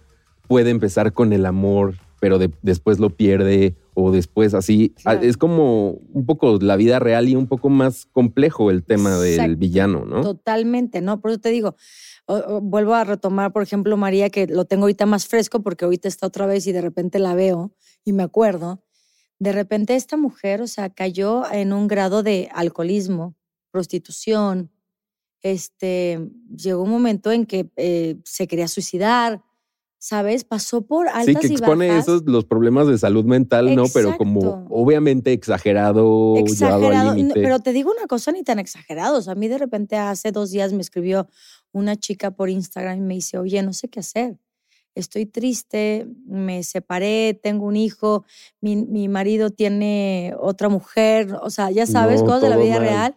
puede 0.49 0.71
empezar 0.71 1.13
con 1.13 1.33
el 1.33 1.47
amor, 1.47 1.95
pero 2.21 2.39
después 2.63 2.99
lo 2.99 3.11
pierde 3.11 3.77
o 3.95 4.11
después 4.11 4.55
así. 4.55 4.95
Ah, 5.05 5.15
es 5.15 5.37
como 5.37 5.91
un 6.13 6.27
poco 6.27 6.59
la 6.61 6.77
vida 6.77 6.99
real 6.99 7.29
y 7.29 7.37
un 7.37 7.47
poco 7.47 7.69
más 7.69 8.07
complejo 8.07 8.71
el 8.71 8.83
tema 8.83 9.17
del 9.19 9.57
villano, 9.57 10.05
¿no? 10.05 10.23
Totalmente, 10.23 11.01
¿no? 11.01 11.21
Por 11.21 11.31
eso 11.31 11.41
te 11.41 11.51
digo, 11.51 11.77
vuelvo 12.63 12.95
a 12.95 13.05
retomar, 13.05 13.53
por 13.53 13.63
ejemplo, 13.63 13.97
María, 13.97 14.31
que 14.31 14.47
lo 14.47 14.65
tengo 14.65 14.85
ahorita 14.85 15.07
más 15.07 15.27
fresco 15.27 15.63
porque 15.63 15.85
ahorita 15.85 16.09
está 16.09 16.27
otra 16.27 16.47
vez 16.47 16.67
y 16.67 16.73
de 16.73 16.81
repente 16.81 17.19
la 17.19 17.35
veo 17.35 17.73
y 18.05 18.13
me 18.13 18.23
acuerdo. 18.23 18.83
De 19.39 19.53
repente 19.53 19.95
esta 19.95 20.17
mujer, 20.17 20.63
o 20.63 20.67
sea, 20.67 20.91
cayó 20.91 21.51
en 21.53 21.73
un 21.73 21.89
grado 21.89 22.23
de 22.23 22.49
alcoholismo, 22.55 23.37
prostitución. 23.71 24.71
Este, 25.45 26.27
llegó 26.57 26.83
un 26.83 26.89
momento 26.89 27.31
en 27.31 27.45
que 27.45 27.71
eh, 27.77 28.17
se 28.25 28.49
quería 28.49 28.67
suicidar, 28.67 29.43
¿sabes? 29.99 30.43
Pasó 30.43 30.87
por 30.87 31.07
altas 31.07 31.43
Sí, 31.43 31.49
que 31.49 31.53
expone 31.53 31.99
esos 31.99 32.23
los 32.25 32.47
problemas 32.47 32.87
de 32.87 32.97
salud 32.97 33.27
mental, 33.27 33.77
¿no? 33.77 33.85
Pero 33.93 34.17
como 34.17 34.67
obviamente 34.71 35.35
exagerado, 35.35 36.39
exagerado 36.39 37.15
Pero 37.35 37.59
te 37.59 37.75
digo 37.75 37.93
una 37.95 38.07
cosa, 38.07 38.33
ni 38.33 38.43
tan 38.43 38.59
exagerados. 38.59 39.29
A 39.29 39.35
mí 39.35 39.47
de 39.49 39.59
repente 39.59 39.97
hace 39.97 40.33
dos 40.33 40.51
días 40.51 40.73
me 40.73 40.81
escribió 40.81 41.29
una 41.73 41.97
chica 41.97 42.31
por 42.31 42.49
Instagram 42.49 42.97
y 42.97 43.03
me 43.03 43.15
dice, 43.15 43.37
oye, 43.37 43.63
no 43.63 43.75
sé 43.75 43.89
qué 43.89 44.01
hacer. 44.01 44.39
Estoy 44.95 45.27
triste, 45.27 46.07
me 46.25 46.63
separé, 46.63 47.35
tengo 47.35 47.67
un 47.67 47.77
hijo, 47.77 48.25
mi, 48.63 49.09
marido 49.09 49.51
tiene 49.51 50.35
otra 50.41 50.71
mujer, 50.71 51.37
o 51.43 51.51
sea, 51.51 51.71
ya 51.71 51.85
sabes, 51.85 52.23
cosas 52.23 52.41
de 52.41 52.49
la 52.49 52.57
vida 52.57 52.79
real. 52.79 53.15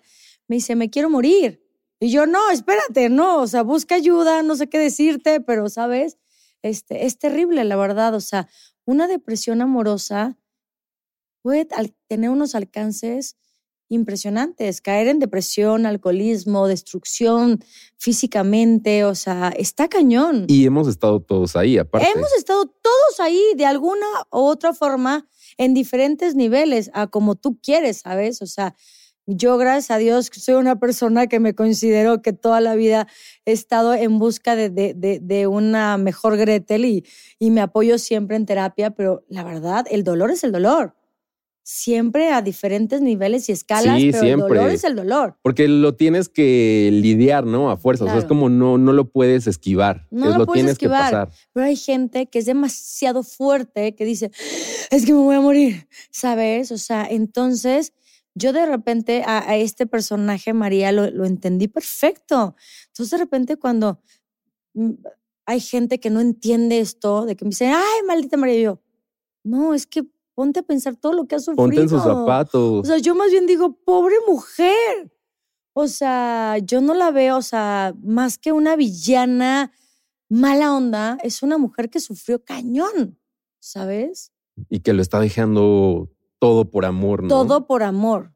Me 0.50 0.58
dice, 0.58 0.76
me 0.76 0.90
quiero 0.90 1.10
morir. 1.10 1.67
Y 2.00 2.12
yo, 2.12 2.26
no, 2.26 2.52
espérate, 2.52 3.10
no, 3.10 3.42
o 3.42 3.48
sea, 3.48 3.64
busca 3.64 3.96
ayuda, 3.96 4.44
no 4.44 4.56
sé 4.56 4.68
qué 4.68 4.78
decirte, 4.78 5.42
pero, 5.42 5.68
¿sabes? 5.70 6.18
Este, 6.62 7.06
es 7.06 7.18
terrible, 7.18 7.64
la 7.64 7.76
verdad. 7.76 8.14
O 8.14 8.22
sea, 8.22 8.48
una 8.86 9.08
depresión 9.08 9.62
amorosa 9.62 10.38
puede 11.42 11.68
tener 12.08 12.30
unos 12.30 12.56
alcances 12.56 13.38
impresionantes, 13.90 14.82
caer 14.82 15.08
en 15.08 15.20
depresión, 15.20 15.86
alcoholismo, 15.86 16.68
destrucción 16.68 17.64
físicamente, 17.98 19.06
o 19.06 19.16
sea, 19.16 19.54
está 19.58 19.88
cañón. 19.88 20.46
Y 20.50 20.66
hemos 20.66 20.88
estado 20.88 21.22
todos 21.22 21.56
ahí, 21.56 21.78
aparte. 21.78 22.10
Hemos 22.14 22.34
estado 22.34 22.66
todos 22.66 23.20
ahí 23.20 23.42
de 23.56 23.66
alguna 23.66 24.06
u 24.32 24.40
otra 24.40 24.74
forma 24.74 25.28
en 25.58 25.74
diferentes 25.74 26.36
niveles, 26.36 26.92
a 26.94 27.08
como 27.08 27.36
tú 27.36 27.60
quieres, 27.62 28.00
¿sabes? 28.00 28.42
O 28.42 28.46
sea, 28.46 28.76
yo, 29.28 29.58
gracias 29.58 29.92
a 29.92 29.98
Dios, 29.98 30.32
soy 30.34 30.56
una 30.56 30.80
persona 30.80 31.28
que 31.28 31.40
me 31.40 31.54
considero 31.54 32.22
que 32.22 32.34
toda 32.34 32.62
la 32.62 32.76
vida 32.76 33.08
he 33.46 33.52
estado 33.52 33.94
en 33.94 34.20
busca 34.20 34.56
de, 34.56 34.70
de, 34.70 35.20
de, 35.22 35.48
una 35.48 35.98
mejor 35.98 36.38
Gretel 36.38 36.86
y, 36.86 37.06
y 37.38 37.52
me 37.52 37.62
apoyo 37.62 37.98
siempre 37.98 38.38
en 38.38 38.46
terapia, 38.46 38.92
pero 38.92 39.26
la 39.28 39.44
verdad, 39.44 39.86
el 39.92 40.04
dolor 40.04 40.32
es 40.32 40.44
el 40.44 40.52
dolor 40.52 40.96
siempre 41.70 42.32
a 42.32 42.42
diferentes 42.42 43.02
niveles 43.02 43.50
y 43.50 43.52
escalas, 43.52 44.02
pero 44.02 44.26
el 44.26 44.40
dolor 44.40 44.70
es 44.70 44.86
el 44.86 44.96
dolor. 44.96 45.36
Porque 45.42 45.68
lo 45.68 45.96
tienes 45.96 46.30
que 46.30 46.90
lidiar, 46.94 47.46
¿no? 47.46 47.70
A 47.70 47.76
fuerza. 47.76 48.06
O 48.06 48.08
sea, 48.08 48.20
es 48.20 48.24
como 48.24 48.48
no, 48.48 48.78
no 48.78 48.94
lo 48.94 49.12
puedes 49.12 49.48
esquivar. 49.48 50.08
No 50.10 50.30
lo, 50.30 50.46
puedes 50.46 50.54
tienes 50.54 50.72
esquivar. 50.72 51.10
Que 51.10 51.18
pasar. 51.18 51.30
Pero 51.52 51.66
hay 51.66 51.76
gente 51.76 52.28
que 52.28 52.40
es 52.40 52.46
demasiado 52.46 53.22
fuerte 53.22 53.96
que 53.96 54.06
dice, 54.06 54.32
es 54.92 55.06
que 55.06 55.12
me 55.12 55.20
voy 55.20 55.36
a 55.36 55.42
morir, 55.42 55.90
¿sabes? 56.10 56.72
O 56.72 56.78
sea, 56.78 57.06
entonces 57.06 57.92
yo 58.38 58.54
de 58.54 58.66
repente 58.66 59.24
a, 59.26 59.56
este 59.58 59.88
personaje, 59.88 60.54
María, 60.54 60.92
lo, 60.92 61.10
lo 61.10 61.26
entendí 61.26 61.68
perfecto. 61.68 62.56
Entonces 62.88 63.12
de 63.12 63.18
repente 63.18 63.58
cuando 63.58 64.00
mm, 64.74 64.92
hay 65.46 65.60
gente 65.60 66.00
que 66.00 66.10
no 66.10 66.20
entiende 66.20 66.80
esto, 66.80 67.26
de 67.26 67.36
que 67.36 67.46
me 67.46 67.50
dice, 67.50 67.68
ay, 67.68 68.04
maldita 68.06 68.38
María, 68.38 68.62
yo, 68.62 68.82
no, 69.44 69.74
es 69.74 69.88
que 69.88 70.06
ponte 70.36 70.60
a 70.60 70.64
pensar 70.64 70.96
todo 70.96 71.14
lo 71.14 71.28
que 71.28 71.36
ha 71.36 71.40
sufrido. 71.40 71.64
Ponte 71.64 71.82
en 71.82 71.90
sus 71.90 72.04
zapatos. 72.04 72.82
O 72.82 72.84
sea, 72.84 72.98
yo 72.98 73.16
más 73.16 73.32
bien 73.32 73.48
digo, 73.48 73.74
pobre 73.84 74.16
mujer. 74.28 75.12
O 75.74 75.88
sea, 75.88 76.58
yo 76.60 76.82
no 76.82 76.94
la 76.94 77.12
veo, 77.12 77.38
o 77.38 77.42
sea, 77.42 77.96
más 78.04 78.38
que 78.38 78.52
una 78.52 78.76
villana 78.76 79.72
mala 80.30 80.76
onda, 80.76 81.18
es 81.24 81.44
una 81.44 81.58
mujer 81.58 81.90
que 81.90 82.00
sufrió 82.00 82.44
cañón, 82.44 83.20
¿sabes? 83.60 84.34
Y 84.70 84.80
que 84.82 84.94
lo 84.94 85.02
está 85.02 85.20
dejando 85.20 86.12
todo 86.40 86.70
por 86.70 86.86
amor, 86.86 87.24
¿no? 87.24 87.30
Todo 87.30 87.68
por 87.68 87.84
amor. 87.84 88.34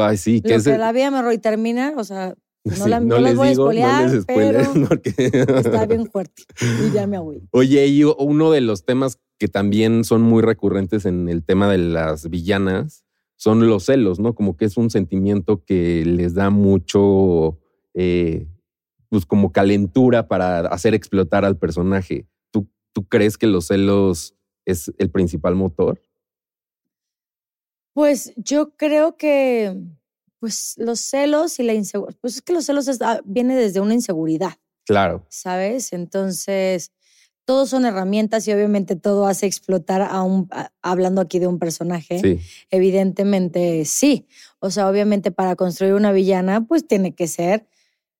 ay, 0.00 0.16
sí, 0.16 0.40
que, 0.40 0.62
que 0.62 0.78
la 0.78 0.92
vida 0.92 1.10
me 1.10 1.34
y 1.34 1.38
termina, 1.38 1.94
o 1.96 2.04
sea, 2.04 2.34
no, 2.64 2.88
la, 2.88 3.00
no, 3.00 3.18
les 3.18 3.36
voy 3.36 3.48
a 3.48 3.54
spoilear, 3.54 4.10
pero 4.26 4.60
está 5.58 5.86
bien 5.86 6.06
fuerte. 6.06 6.42
Y 6.86 6.92
ya 6.92 7.06
me 7.06 7.18
voy. 7.18 7.42
Oye, 7.52 7.86
y 7.86 8.04
uno 8.04 8.50
de 8.50 8.60
los 8.60 8.84
temas 8.84 9.18
que 9.38 9.48
también 9.48 10.04
son 10.04 10.20
muy 10.22 10.42
recurrentes 10.42 11.06
en 11.06 11.28
el 11.28 11.42
tema 11.42 11.70
de 11.70 11.78
las 11.78 12.28
villanas 12.28 13.04
son 13.36 13.66
los 13.66 13.86
celos, 13.86 14.20
¿no? 14.20 14.34
Como 14.34 14.58
que 14.58 14.66
es 14.66 14.76
un 14.76 14.90
sentimiento 14.90 15.64
que 15.64 16.04
les 16.04 16.34
da 16.34 16.50
mucho, 16.50 17.58
eh, 17.94 18.46
pues 19.08 19.24
como 19.24 19.50
calentura 19.50 20.28
para 20.28 20.60
hacer 20.60 20.92
explotar 20.92 21.46
al 21.46 21.56
personaje. 21.56 22.28
¿Tú, 22.50 22.68
¿Tú 22.92 23.08
crees 23.08 23.38
que 23.38 23.46
los 23.46 23.68
celos 23.68 24.34
es 24.66 24.92
el 24.98 25.10
principal 25.10 25.54
motor? 25.54 26.02
Pues 27.92 28.32
yo 28.36 28.76
creo 28.76 29.16
que 29.16 29.76
pues 30.38 30.74
los 30.78 31.00
celos 31.00 31.58
y 31.58 31.62
la 31.62 31.74
inseguridad, 31.74 32.18
pues 32.20 32.36
es 32.36 32.42
que 32.42 32.54
los 32.54 32.64
celos 32.64 32.88
ah, 33.02 33.20
viene 33.24 33.54
desde 33.54 33.80
una 33.80 33.94
inseguridad. 33.94 34.54
Claro. 34.86 35.26
¿Sabes? 35.28 35.92
Entonces, 35.92 36.92
todos 37.44 37.70
son 37.70 37.84
herramientas 37.84 38.46
y 38.48 38.52
obviamente 38.52 38.96
todo 38.96 39.26
hace 39.26 39.46
explotar 39.46 40.02
a 40.02 40.22
un, 40.22 40.48
hablando 40.82 41.20
aquí 41.20 41.38
de 41.38 41.46
un 41.46 41.58
personaje. 41.58 42.20
Sí. 42.20 42.40
Evidentemente 42.70 43.84
sí. 43.84 44.26
O 44.60 44.70
sea, 44.70 44.88
obviamente 44.88 45.30
para 45.30 45.56
construir 45.56 45.94
una 45.94 46.12
villana, 46.12 46.66
pues 46.66 46.86
tiene 46.86 47.14
que 47.14 47.26
ser, 47.28 47.66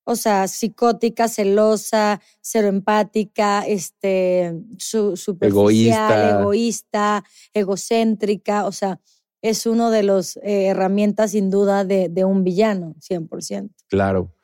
o 0.04 0.16
sea, 0.16 0.48
psicótica, 0.48 1.28
celosa, 1.28 2.20
cero 2.40 2.68
empática, 2.68 3.64
este, 3.66 4.52
su, 4.78 5.14
egoísta. 5.40 6.40
egoísta, 6.40 7.24
egocéntrica, 7.54 8.66
o 8.66 8.72
sea, 8.72 9.00
es 9.42 9.66
uno 9.66 9.90
de 9.90 10.02
las 10.02 10.36
eh, 10.38 10.66
herramientas 10.66 11.32
sin 11.32 11.50
duda 11.50 11.84
de, 11.84 12.08
de, 12.08 12.24
un 12.24 12.44
villano, 12.44 12.94
100%. 13.00 13.70
Claro. 13.88 14.34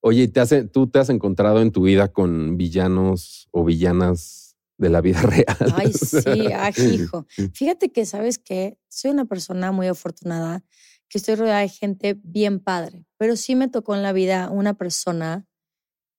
Oye, 0.00 0.28
¿te 0.28 0.40
hace, 0.40 0.64
¿tú 0.64 0.88
te 0.88 0.98
has 0.98 1.08
encontrado 1.08 1.62
en 1.62 1.72
tu 1.72 1.82
vida 1.82 2.08
con 2.08 2.56
villanos 2.56 3.48
o 3.52 3.64
villanas 3.64 4.56
de 4.76 4.90
la 4.90 5.00
vida 5.00 5.22
real? 5.22 5.74
Ay, 5.74 5.92
sí, 5.92 6.94
hijo. 6.94 7.26
Fíjate 7.54 7.90
que, 7.90 8.04
¿sabes 8.06 8.38
qué? 8.38 8.78
Soy 8.88 9.10
una 9.10 9.24
persona 9.24 9.72
muy 9.72 9.86
afortunada, 9.86 10.62
que 11.08 11.18
estoy 11.18 11.36
rodeada 11.36 11.60
de 11.60 11.68
gente 11.68 12.20
bien 12.22 12.60
padre, 12.60 13.06
pero 13.16 13.36
sí 13.36 13.54
me 13.54 13.68
tocó 13.68 13.94
en 13.94 14.02
la 14.02 14.12
vida 14.12 14.50
una 14.50 14.74
persona. 14.74 15.46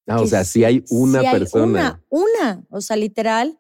Ah, 0.08 0.22
o 0.22 0.28
sea, 0.28 0.44
sí 0.46 0.64
hay 0.64 0.84
una 0.90 1.32
persona. 1.32 2.04
una, 2.10 2.30
una, 2.40 2.68
o 2.70 2.82
sea, 2.82 2.96
literal, 2.96 3.60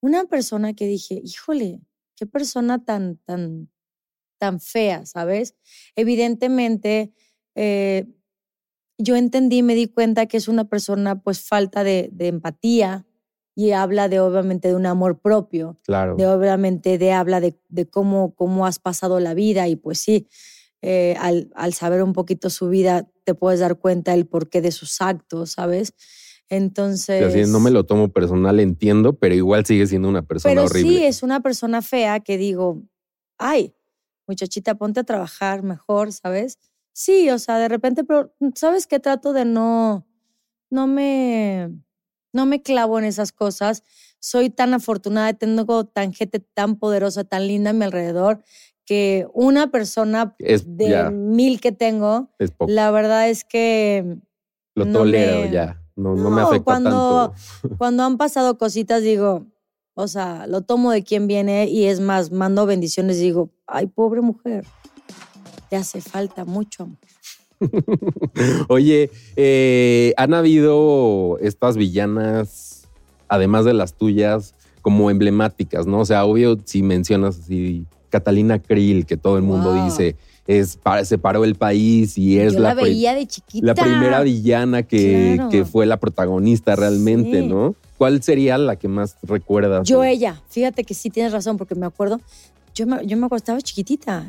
una 0.00 0.24
persona 0.24 0.74
que 0.74 0.86
dije, 0.86 1.20
híjole, 1.22 1.80
qué 2.14 2.26
persona 2.26 2.84
tan, 2.84 3.16
tan, 3.18 3.70
tan 4.38 4.60
fea, 4.60 5.04
¿sabes? 5.06 5.54
Evidentemente, 5.96 7.12
eh, 7.54 8.06
yo 8.98 9.16
entendí, 9.16 9.62
me 9.62 9.74
di 9.74 9.86
cuenta 9.86 10.26
que 10.26 10.36
es 10.36 10.48
una 10.48 10.68
persona 10.68 11.20
pues 11.20 11.40
falta 11.40 11.84
de, 11.84 12.10
empatía 12.18 13.06
y 13.54 13.72
habla 13.72 14.08
de 14.08 14.20
obviamente 14.20 14.68
de 14.68 14.74
un 14.74 14.86
amor 14.86 15.20
propio. 15.20 15.78
Claro. 15.84 16.16
De 16.16 16.26
obviamente 16.26 16.98
de 16.98 17.12
habla 17.12 17.40
de, 17.40 17.56
cómo, 17.90 18.34
cómo 18.34 18.66
has 18.66 18.78
pasado 18.78 19.20
la 19.20 19.34
vida 19.34 19.68
y 19.68 19.76
pues 19.76 19.98
sí, 19.98 20.28
eh, 20.82 21.16
al, 21.18 21.50
al, 21.54 21.74
saber 21.74 22.02
un 22.02 22.12
poquito 22.12 22.50
su 22.50 22.68
vida 22.68 23.08
te 23.24 23.34
puedes 23.34 23.60
dar 23.60 23.78
cuenta 23.78 24.14
el 24.14 24.26
porqué 24.26 24.60
de 24.60 24.70
sus 24.70 25.00
actos, 25.00 25.52
¿sabes? 25.52 25.94
Entonces. 26.48 27.22
Así, 27.24 27.50
no 27.50 27.60
me 27.60 27.70
lo 27.70 27.84
tomo 27.84 28.08
personal, 28.08 28.60
entiendo, 28.60 29.18
pero 29.18 29.34
igual 29.34 29.66
sigue 29.66 29.86
siendo 29.86 30.08
una 30.08 30.22
persona 30.22 30.52
pero 30.52 30.64
horrible. 30.64 30.90
Sí, 30.90 31.04
es 31.04 31.22
una 31.22 31.40
persona 31.40 31.82
fea 31.82 32.20
que 32.20 32.38
digo, 32.38 32.82
ay, 33.36 33.74
muchachita, 34.28 34.76
ponte 34.76 35.00
a 35.00 35.04
trabajar 35.04 35.62
mejor, 35.62 36.12
¿sabes? 36.12 36.58
Sí, 36.92 37.30
o 37.30 37.38
sea, 37.38 37.58
de 37.58 37.68
repente, 37.68 38.04
pero 38.04 38.34
¿sabes 38.54 38.86
qué? 38.86 39.00
Trato 39.00 39.32
de 39.32 39.44
no, 39.44 40.06
no 40.70 40.86
me, 40.86 41.70
no 42.32 42.46
me 42.46 42.62
clavo 42.62 42.98
en 42.98 43.04
esas 43.04 43.32
cosas. 43.32 43.82
Soy 44.20 44.50
tan 44.50 44.74
afortunada, 44.74 45.32
tengo 45.32 45.86
tan 45.86 46.12
gente 46.12 46.40
tan 46.40 46.76
poderosa, 46.76 47.24
tan 47.24 47.46
linda 47.46 47.70
a 47.70 47.72
mi 47.72 47.84
alrededor, 47.84 48.42
que 48.84 49.26
una 49.32 49.70
persona 49.70 50.34
de 50.38 51.10
mil 51.10 51.60
que 51.60 51.72
tengo, 51.72 52.30
la 52.66 52.90
verdad 52.90 53.28
es 53.28 53.44
que... 53.44 54.18
Lo 54.74 54.86
tolero 54.90 55.50
ya, 55.50 55.82
no, 55.96 56.14
no, 56.14 56.30
me 56.30 56.42
afecta 56.42 56.64
cuando, 56.64 57.34
tanto. 57.62 57.76
Cuando 57.76 58.04
han 58.04 58.16
pasado 58.16 58.58
cositas, 58.58 59.02
digo, 59.02 59.46
o 60.00 60.06
sea, 60.06 60.46
lo 60.46 60.60
tomo 60.60 60.92
de 60.92 61.02
quien 61.02 61.26
viene 61.26 61.66
y 61.66 61.86
es 61.86 61.98
más, 61.98 62.30
mando 62.30 62.66
bendiciones 62.66 63.16
y 63.16 63.22
digo, 63.22 63.50
ay, 63.66 63.88
pobre 63.88 64.20
mujer, 64.20 64.64
te 65.68 65.74
hace 65.74 66.00
falta 66.00 66.44
mucho 66.44 66.84
amor. 66.84 66.98
Oye, 68.68 69.10
eh, 69.34 70.14
¿han 70.16 70.34
habido 70.34 71.36
estas 71.40 71.76
villanas, 71.76 72.86
además 73.26 73.64
de 73.64 73.74
las 73.74 73.94
tuyas, 73.94 74.54
como 74.82 75.10
emblemáticas, 75.10 75.88
no? 75.88 75.98
O 75.98 76.04
sea, 76.04 76.24
obvio, 76.26 76.56
si 76.64 76.84
mencionas 76.84 77.40
así 77.40 77.84
Catalina 78.08 78.60
Krill, 78.60 79.04
que 79.04 79.16
todo 79.16 79.36
el 79.36 79.42
mundo 79.42 79.84
dice, 79.84 80.14
es, 80.48 80.78
separó 81.04 81.44
el 81.44 81.56
país 81.56 82.16
y 82.16 82.38
es 82.38 82.54
la, 82.54 82.72
veía 82.72 83.14
de 83.14 83.26
chiquita. 83.26 83.66
la 83.66 83.74
primera 83.74 84.22
villana 84.22 84.82
que, 84.82 85.38
que 85.50 85.66
fue 85.66 85.84
la 85.84 86.00
protagonista 86.00 86.74
realmente, 86.74 87.42
¿no? 87.42 87.76
¿Cuál 87.98 88.22
sería 88.22 88.56
la 88.56 88.76
que 88.76 88.88
más 88.88 89.16
recuerdas? 89.22 89.86
Yo 89.86 90.02
ella, 90.02 90.40
fíjate 90.48 90.84
que 90.84 90.94
sí 90.94 91.10
tienes 91.10 91.32
razón, 91.32 91.58
porque 91.58 91.74
me 91.74 91.84
acuerdo, 91.84 92.18
yo 92.74 92.86
me, 92.86 93.06
yo 93.06 93.18
me 93.18 93.26
acuerdo, 93.26 93.42
estaba 93.42 93.60
chiquitita. 93.60 94.24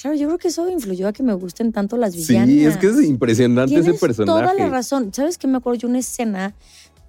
Claro, 0.00 0.16
yo 0.16 0.28
creo 0.28 0.38
que 0.38 0.46
eso 0.46 0.70
influyó 0.70 1.08
a 1.08 1.12
que 1.12 1.24
me 1.24 1.34
gusten 1.34 1.72
tanto 1.72 1.96
las 1.96 2.14
villanas. 2.14 2.48
Sí, 2.48 2.64
es 2.64 2.76
que 2.76 2.86
es 2.86 3.02
impresionante 3.02 3.74
ese 3.74 3.94
personaje. 3.94 4.40
Toda 4.40 4.54
la 4.54 4.68
razón. 4.68 5.12
¿Sabes 5.12 5.38
qué 5.38 5.48
me 5.48 5.56
acuerdo? 5.56 5.80
Yo 5.80 5.88
una 5.88 5.98
escena, 5.98 6.54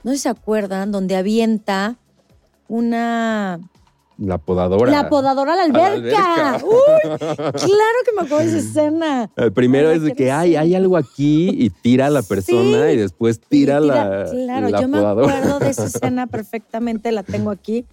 no 0.03 0.09
sé 0.09 0.17
si 0.17 0.23
se 0.23 0.29
acuerdan, 0.29 0.91
donde 0.91 1.15
avienta 1.15 1.99
una 2.67 3.59
la 4.19 4.37
podadora. 4.37 4.91
La 4.91 5.09
podadora 5.09 5.53
a 5.53 5.55
la 5.55 5.63
alberca. 5.63 6.61
Uy, 6.63 7.17
claro 7.17 7.97
que 8.05 8.11
me 8.15 8.21
acuerdo 8.21 8.39
de 8.39 8.45
esa 8.45 8.57
escena. 8.57 9.31
El 9.35 9.53
primero 9.53 9.91
es 9.91 10.01
de 10.01 10.13
que 10.13 10.31
hay, 10.31 10.55
hay 10.55 10.75
algo 10.75 10.97
aquí 10.97 11.49
y 11.49 11.69
tira 11.69 12.07
a 12.07 12.09
la 12.09 12.21
persona 12.21 12.91
y 12.91 12.97
después 12.97 13.39
tira, 13.39 13.79
la. 13.79 14.27
Claro, 14.29 14.69
yo 14.69 14.87
me 14.87 14.99
acuerdo 14.99 15.59
de 15.59 15.69
esa 15.69 15.85
escena 15.85 16.27
perfectamente, 16.27 17.11
la 17.11 17.23
tengo 17.23 17.51
aquí. 17.51 17.85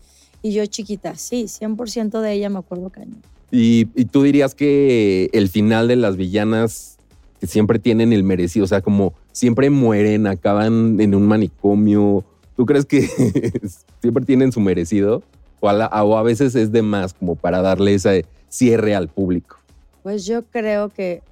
Y 0.42 0.52
yo 0.52 0.66
chiquita, 0.66 1.16
sí, 1.16 1.44
100% 1.44 2.20
de 2.20 2.32
ella 2.32 2.50
me 2.50 2.58
acuerdo 2.58 2.90
cañón. 2.90 3.22
Y, 3.50 3.88
y 3.94 4.06
tú 4.06 4.22
dirías 4.22 4.54
que 4.54 5.30
el 5.32 5.48
final 5.48 5.88
de 5.88 5.96
las 5.96 6.16
villanas 6.16 6.98
que 7.40 7.46
siempre 7.46 7.78
tienen 7.78 8.12
el 8.12 8.22
merecido, 8.22 8.64
o 8.64 8.68
sea, 8.68 8.80
como 8.80 9.14
siempre 9.32 9.70
mueren, 9.70 10.26
acaban 10.26 11.00
en 11.00 11.14
un 11.14 11.26
manicomio. 11.26 12.24
¿Tú 12.56 12.66
crees 12.66 12.84
que 12.84 13.08
siempre 14.00 14.24
tienen 14.24 14.52
su 14.52 14.60
merecido? 14.60 15.22
O 15.60 15.68
a, 15.68 16.22
veces 16.22 16.54
es 16.54 16.70
de 16.70 16.82
más 16.82 17.14
como 17.14 17.34
para 17.34 17.62
darle 17.62 17.94
ese 17.94 18.26
cierre 18.48 18.94
al 18.94 19.08
público. 19.08 19.58
Pues 20.02 20.24
yo 20.24 20.44
creo 20.44 20.90
que 20.90 21.22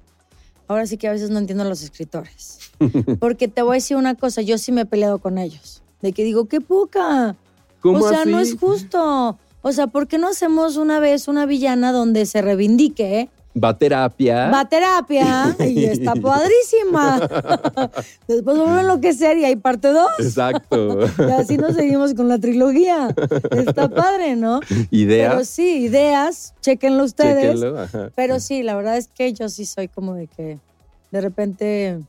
ahora 0.67 0.85
sí 0.87 0.97
que 0.97 1.07
a 1.07 1.11
veces 1.11 1.29
no 1.29 1.39
entiendo 1.39 1.63
a 1.63 1.67
los 1.67 1.83
escritores. 1.83 2.59
Porque 3.19 3.47
te 3.47 3.61
voy 3.61 3.71
a 3.71 3.75
decir 3.75 3.97
una 3.97 4.15
cosa, 4.15 4.41
yo 4.41 4.57
sí 4.57 4.71
me 4.71 4.81
he 4.81 4.85
peleado 4.85 5.19
con 5.19 5.37
ellos. 5.37 5.83
De 6.01 6.11
que 6.11 6.23
digo, 6.23 6.45
qué 6.45 6.59
poca. 6.61 7.35
¿Cómo 7.79 7.99
o 7.99 8.09
sea, 8.09 8.21
así? 8.21 8.31
no 8.31 8.39
es 8.39 8.57
justo. 8.57 9.37
O 9.61 9.71
sea, 9.71 9.87
¿por 9.87 10.07
qué 10.07 10.17
no 10.17 10.27
hacemos 10.27 10.77
una 10.77 10.99
vez 10.99 11.27
una 11.27 11.45
villana 11.45 11.91
donde 11.91 12.25
se 12.25 12.41
reivindique? 12.41 13.29
Va 13.57 13.69
a 13.69 13.77
terapia. 13.77 14.49
Va 14.49 14.59
a 14.61 14.69
terapia 14.69 15.55
y 15.65 15.85
está 15.85 16.13
padrísima. 16.13 17.19
Después 18.27 18.57
vuelve 18.57 18.77
a 18.77 18.81
enloquecer 18.81 19.37
y 19.37 19.45
hay 19.45 19.55
parte 19.55 19.89
dos. 19.89 20.11
Exacto. 20.19 20.99
Y 21.19 21.31
así 21.31 21.57
nos 21.57 21.75
seguimos 21.75 22.13
con 22.13 22.27
la 22.27 22.37
trilogía. 22.37 23.15
Está 23.51 23.87
padre, 23.89 24.35
¿no? 24.35 24.59
Pero 24.67 24.85
Ideas. 24.91 25.47
sí, 25.47 25.83
ideas, 25.83 26.53
chequenlo 26.61 27.03
ustedes. 27.05 27.53
Chéquenlo, 27.59 27.79
ajá. 27.79 28.09
Pero 28.15 28.39
sí, 28.41 28.61
la 28.61 28.75
verdad 28.75 28.97
es 28.97 29.07
que 29.07 29.31
yo 29.31 29.47
sí 29.47 29.65
soy 29.65 29.87
como 29.87 30.15
de 30.15 30.27
que 30.27 30.59
de 31.11 31.21
repente 31.21 32.01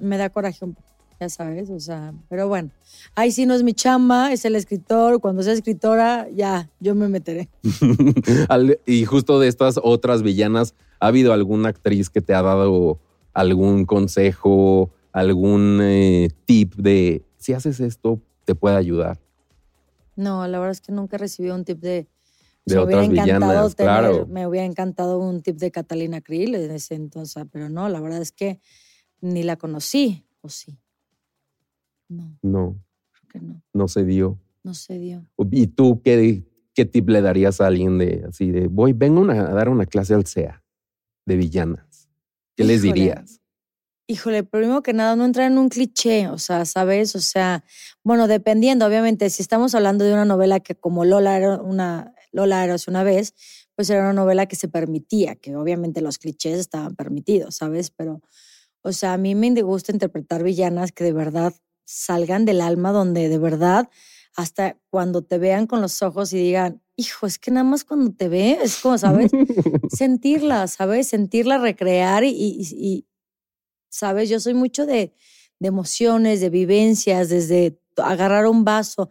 me 0.00 0.16
da 0.16 0.30
coraje 0.30 0.64
un 0.64 0.74
poco, 0.74 0.87
ya 1.20 1.28
sabes, 1.28 1.68
o 1.70 1.80
sea, 1.80 2.14
pero 2.28 2.46
bueno, 2.48 2.70
ahí 3.16 3.32
sí 3.32 3.44
no 3.44 3.54
es 3.54 3.62
mi 3.64 3.74
chamba, 3.74 4.32
es 4.32 4.44
el 4.44 4.54
escritor, 4.54 5.20
cuando 5.20 5.42
sea 5.42 5.52
escritora, 5.52 6.28
ya, 6.30 6.70
yo 6.80 6.94
me 6.94 7.08
meteré. 7.08 7.48
Y 8.86 9.04
justo 9.04 9.40
de 9.40 9.48
estas 9.48 9.80
otras 9.82 10.22
villanas, 10.22 10.74
¿ha 11.00 11.08
habido 11.08 11.32
alguna 11.32 11.70
actriz 11.70 12.08
que 12.10 12.20
te 12.20 12.34
ha 12.34 12.42
dado 12.42 13.00
algún 13.32 13.84
consejo, 13.84 14.90
algún 15.12 15.80
eh, 15.82 16.28
tip 16.44 16.74
de 16.76 17.24
si 17.36 17.52
haces 17.52 17.80
esto, 17.80 18.20
te 18.44 18.54
puede 18.54 18.76
ayudar? 18.76 19.18
No, 20.16 20.46
la 20.46 20.58
verdad 20.58 20.72
es 20.72 20.80
que 20.80 20.92
nunca 20.92 21.16
he 21.16 21.18
recibido 21.18 21.54
un 21.54 21.64
tip 21.64 21.80
de... 21.80 22.06
De 22.66 22.74
me 22.76 22.82
hubiera 22.82 23.02
otras 23.02 23.12
encantado 23.18 23.50
villanas, 23.50 23.76
tener- 23.76 23.86
claro. 23.86 24.26
Me 24.26 24.46
hubiera 24.46 24.66
encantado 24.66 25.18
un 25.18 25.42
tip 25.42 25.56
de 25.56 25.70
Catalina 25.70 26.20
Krill 26.20 26.54
en 26.54 26.70
ese 26.70 26.94
entonces, 26.96 27.44
pero 27.50 27.68
no, 27.70 27.88
la 27.88 28.00
verdad 28.00 28.20
es 28.20 28.30
que 28.32 28.60
ni 29.20 29.42
la 29.42 29.56
conocí, 29.56 30.26
¿o 30.42 30.48
sí? 30.48 30.76
No, 32.08 32.38
No, 32.42 32.76
creo 33.12 33.28
que 33.28 33.40
no, 33.40 33.62
no 33.74 33.88
se 33.88 34.04
dio. 34.04 34.38
no 34.64 34.74
se 34.74 34.98
dio. 34.98 35.26
¿Y 35.50 35.66
tú 35.68 36.00
qué, 36.02 36.44
qué 36.74 36.84
tip 36.84 37.08
le 37.08 37.20
darías 37.20 37.60
a 37.60 37.66
alguien 37.66 37.98
de 37.98 38.24
así 38.28 38.50
de 38.50 38.68
voy, 38.68 38.92
vengo 38.92 39.20
una- 39.20 39.40
a 39.48 39.54
dar 39.54 39.68
una 39.68 39.86
clase 39.86 40.14
al 40.14 40.26
CEA 40.26 40.62
de 41.26 41.36
villanas? 41.36 42.08
¿Qué 42.56 42.64
les 42.64 42.82
Híjole. 42.84 43.00
dirías? 43.00 43.40
Híjole, 44.10 44.42
primero 44.42 44.82
que 44.82 44.94
nada, 44.94 45.16
no 45.16 45.26
entrar 45.26 45.50
en 45.52 45.58
un 45.58 45.68
cliché, 45.68 46.28
o 46.28 46.38
sea, 46.38 46.64
¿sabes? 46.64 47.14
O 47.14 47.20
sea, 47.20 47.62
bueno, 48.02 48.26
dependiendo, 48.26 48.86
obviamente, 48.86 49.28
si 49.28 49.42
estamos 49.42 49.74
hablando 49.74 50.02
de 50.04 50.14
una 50.14 50.24
novela 50.24 50.60
que 50.60 50.74
como 50.74 51.04
Lola 51.04 51.36
era 51.36 51.60
una, 51.60 52.14
Lola 52.32 52.64
era 52.64 52.76
una 52.88 53.02
vez, 53.02 53.34
pues 53.74 53.90
era 53.90 54.00
una 54.00 54.14
novela 54.14 54.46
que 54.46 54.56
se 54.56 54.66
permitía, 54.68 55.36
que 55.36 55.54
obviamente 55.56 56.00
los 56.00 56.16
clichés 56.16 56.58
estaban 56.58 56.96
permitidos, 56.96 57.56
¿sabes? 57.56 57.90
Pero, 57.90 58.22
o 58.80 58.92
sea, 58.92 59.12
a 59.12 59.18
mí 59.18 59.34
me 59.34 59.50
gusta 59.60 59.92
interpretar 59.92 60.42
villanas 60.42 60.90
que 60.92 61.04
de 61.04 61.12
verdad 61.12 61.52
salgan 61.90 62.44
del 62.44 62.60
alma, 62.60 62.92
donde 62.92 63.28
de 63.30 63.38
verdad, 63.38 63.88
hasta 64.36 64.76
cuando 64.90 65.22
te 65.22 65.38
vean 65.38 65.66
con 65.66 65.80
los 65.80 66.02
ojos 66.02 66.32
y 66.32 66.36
digan, 66.38 66.82
hijo, 66.96 67.26
es 67.26 67.38
que 67.38 67.50
nada 67.50 67.64
más 67.64 67.84
cuando 67.84 68.12
te 68.12 68.28
ve, 68.28 68.58
es 68.62 68.76
como, 68.76 68.98
¿sabes? 68.98 69.30
sentirla, 69.90 70.66
¿sabes? 70.66 71.08
Sentirla, 71.08 71.58
recrear 71.58 72.24
y, 72.24 72.28
y- 72.30 72.60
y, 72.76 73.06
¿sabes? 73.88 74.28
Yo 74.28 74.38
soy 74.40 74.54
mucho 74.54 74.86
de, 74.86 75.14
de 75.58 75.68
emociones, 75.68 76.40
de 76.40 76.50
vivencias, 76.50 77.30
desde 77.30 77.80
agarrar 77.96 78.46
un 78.46 78.64
vaso, 78.64 79.10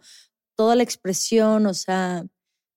toda 0.56 0.76
la 0.76 0.82
expresión, 0.84 1.66
o 1.66 1.74
sea, 1.74 2.24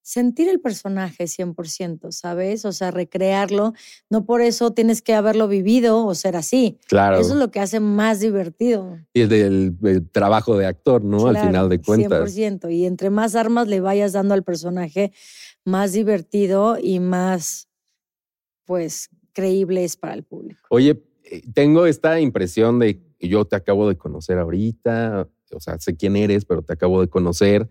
sentir 0.02 0.50
el 0.50 0.60
personaje 0.60 1.26
100%, 1.26 2.12
¿sabes? 2.12 2.66
O 2.66 2.72
sea, 2.72 2.92
recrearlo. 2.92 3.74
No 4.10 4.26
por 4.26 4.42
eso 4.42 4.72
tienes 4.72 5.02
que 5.02 5.14
haberlo 5.14 5.48
vivido 5.48 6.06
o 6.06 6.16
ser 6.16 6.36
así. 6.36 6.80
Claro. 6.88 7.20
Eso 7.20 7.34
es 7.34 7.40
lo 7.40 7.52
que 7.52 7.60
hace 7.60 7.80
más 7.80 8.20
divertido. 8.20 8.98
Y 9.14 9.22
es 9.22 9.30
del, 9.30 9.78
trabajo 10.12 10.58
de 10.58 10.66
actor, 10.66 11.04
¿no? 11.04 11.28
Al 11.28 11.38
final 11.38 11.70
de 11.70 11.80
cuentas. 11.80 12.36
100%. 12.36 12.72
Y 12.74 12.86
entre 12.86 13.10
más 13.10 13.36
armas 13.36 13.68
le 13.68 13.80
vayas 13.80 14.14
dando 14.14 14.34
al 14.34 14.44
personaje, 14.44 15.12
más 15.66 15.94
divertido 15.94 16.78
y 16.82 17.00
más, 17.00 17.70
pues, 18.66 19.10
creíble 19.34 19.84
es 19.84 19.96
para 19.96 20.14
el 20.14 20.24
público. 20.24 20.62
Oye, 20.70 21.04
eh, 21.24 21.42
tengo 21.54 21.86
esta 21.86 22.20
impresión 22.20 22.80
de 22.80 23.02
que 23.20 23.28
yo 23.28 23.46
te 23.46 23.56
acabo 23.56 23.88
de 23.88 23.98
conocer 23.98 24.38
ahorita, 24.40 25.28
o 25.54 25.60
sea, 25.60 25.78
sé 25.80 25.96
quién 25.96 26.16
eres, 26.16 26.46
pero 26.46 26.62
te 26.62 26.74
acabo 26.74 27.02
de 27.02 27.08
conocer. 27.08 27.70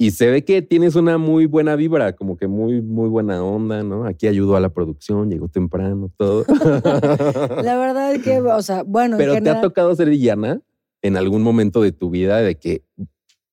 Y 0.00 0.12
se 0.12 0.30
ve 0.30 0.44
que 0.44 0.62
tienes 0.62 0.94
una 0.94 1.18
muy 1.18 1.46
buena 1.46 1.74
vibra, 1.74 2.14
como 2.14 2.36
que 2.36 2.46
muy, 2.46 2.80
muy 2.80 3.08
buena 3.08 3.42
onda, 3.42 3.82
¿no? 3.82 4.04
Aquí 4.06 4.28
ayudó 4.28 4.54
a 4.54 4.60
la 4.60 4.68
producción, 4.68 5.28
llegó 5.28 5.48
temprano, 5.48 6.12
todo. 6.16 6.44
La 7.64 7.76
verdad 7.76 8.14
es 8.14 8.22
que, 8.22 8.38
o 8.40 8.62
sea, 8.62 8.84
bueno, 8.84 9.16
en 9.16 9.18
Pero 9.18 9.32
te 9.32 9.38
ha 9.38 9.40
general- 9.40 9.60
tocado 9.62 9.94
ser 9.96 10.08
villana 10.08 10.60
en 11.02 11.16
algún 11.16 11.42
momento 11.42 11.82
de 11.82 11.90
tu 11.90 12.10
vida 12.10 12.38
de 12.40 12.54
que 12.56 12.84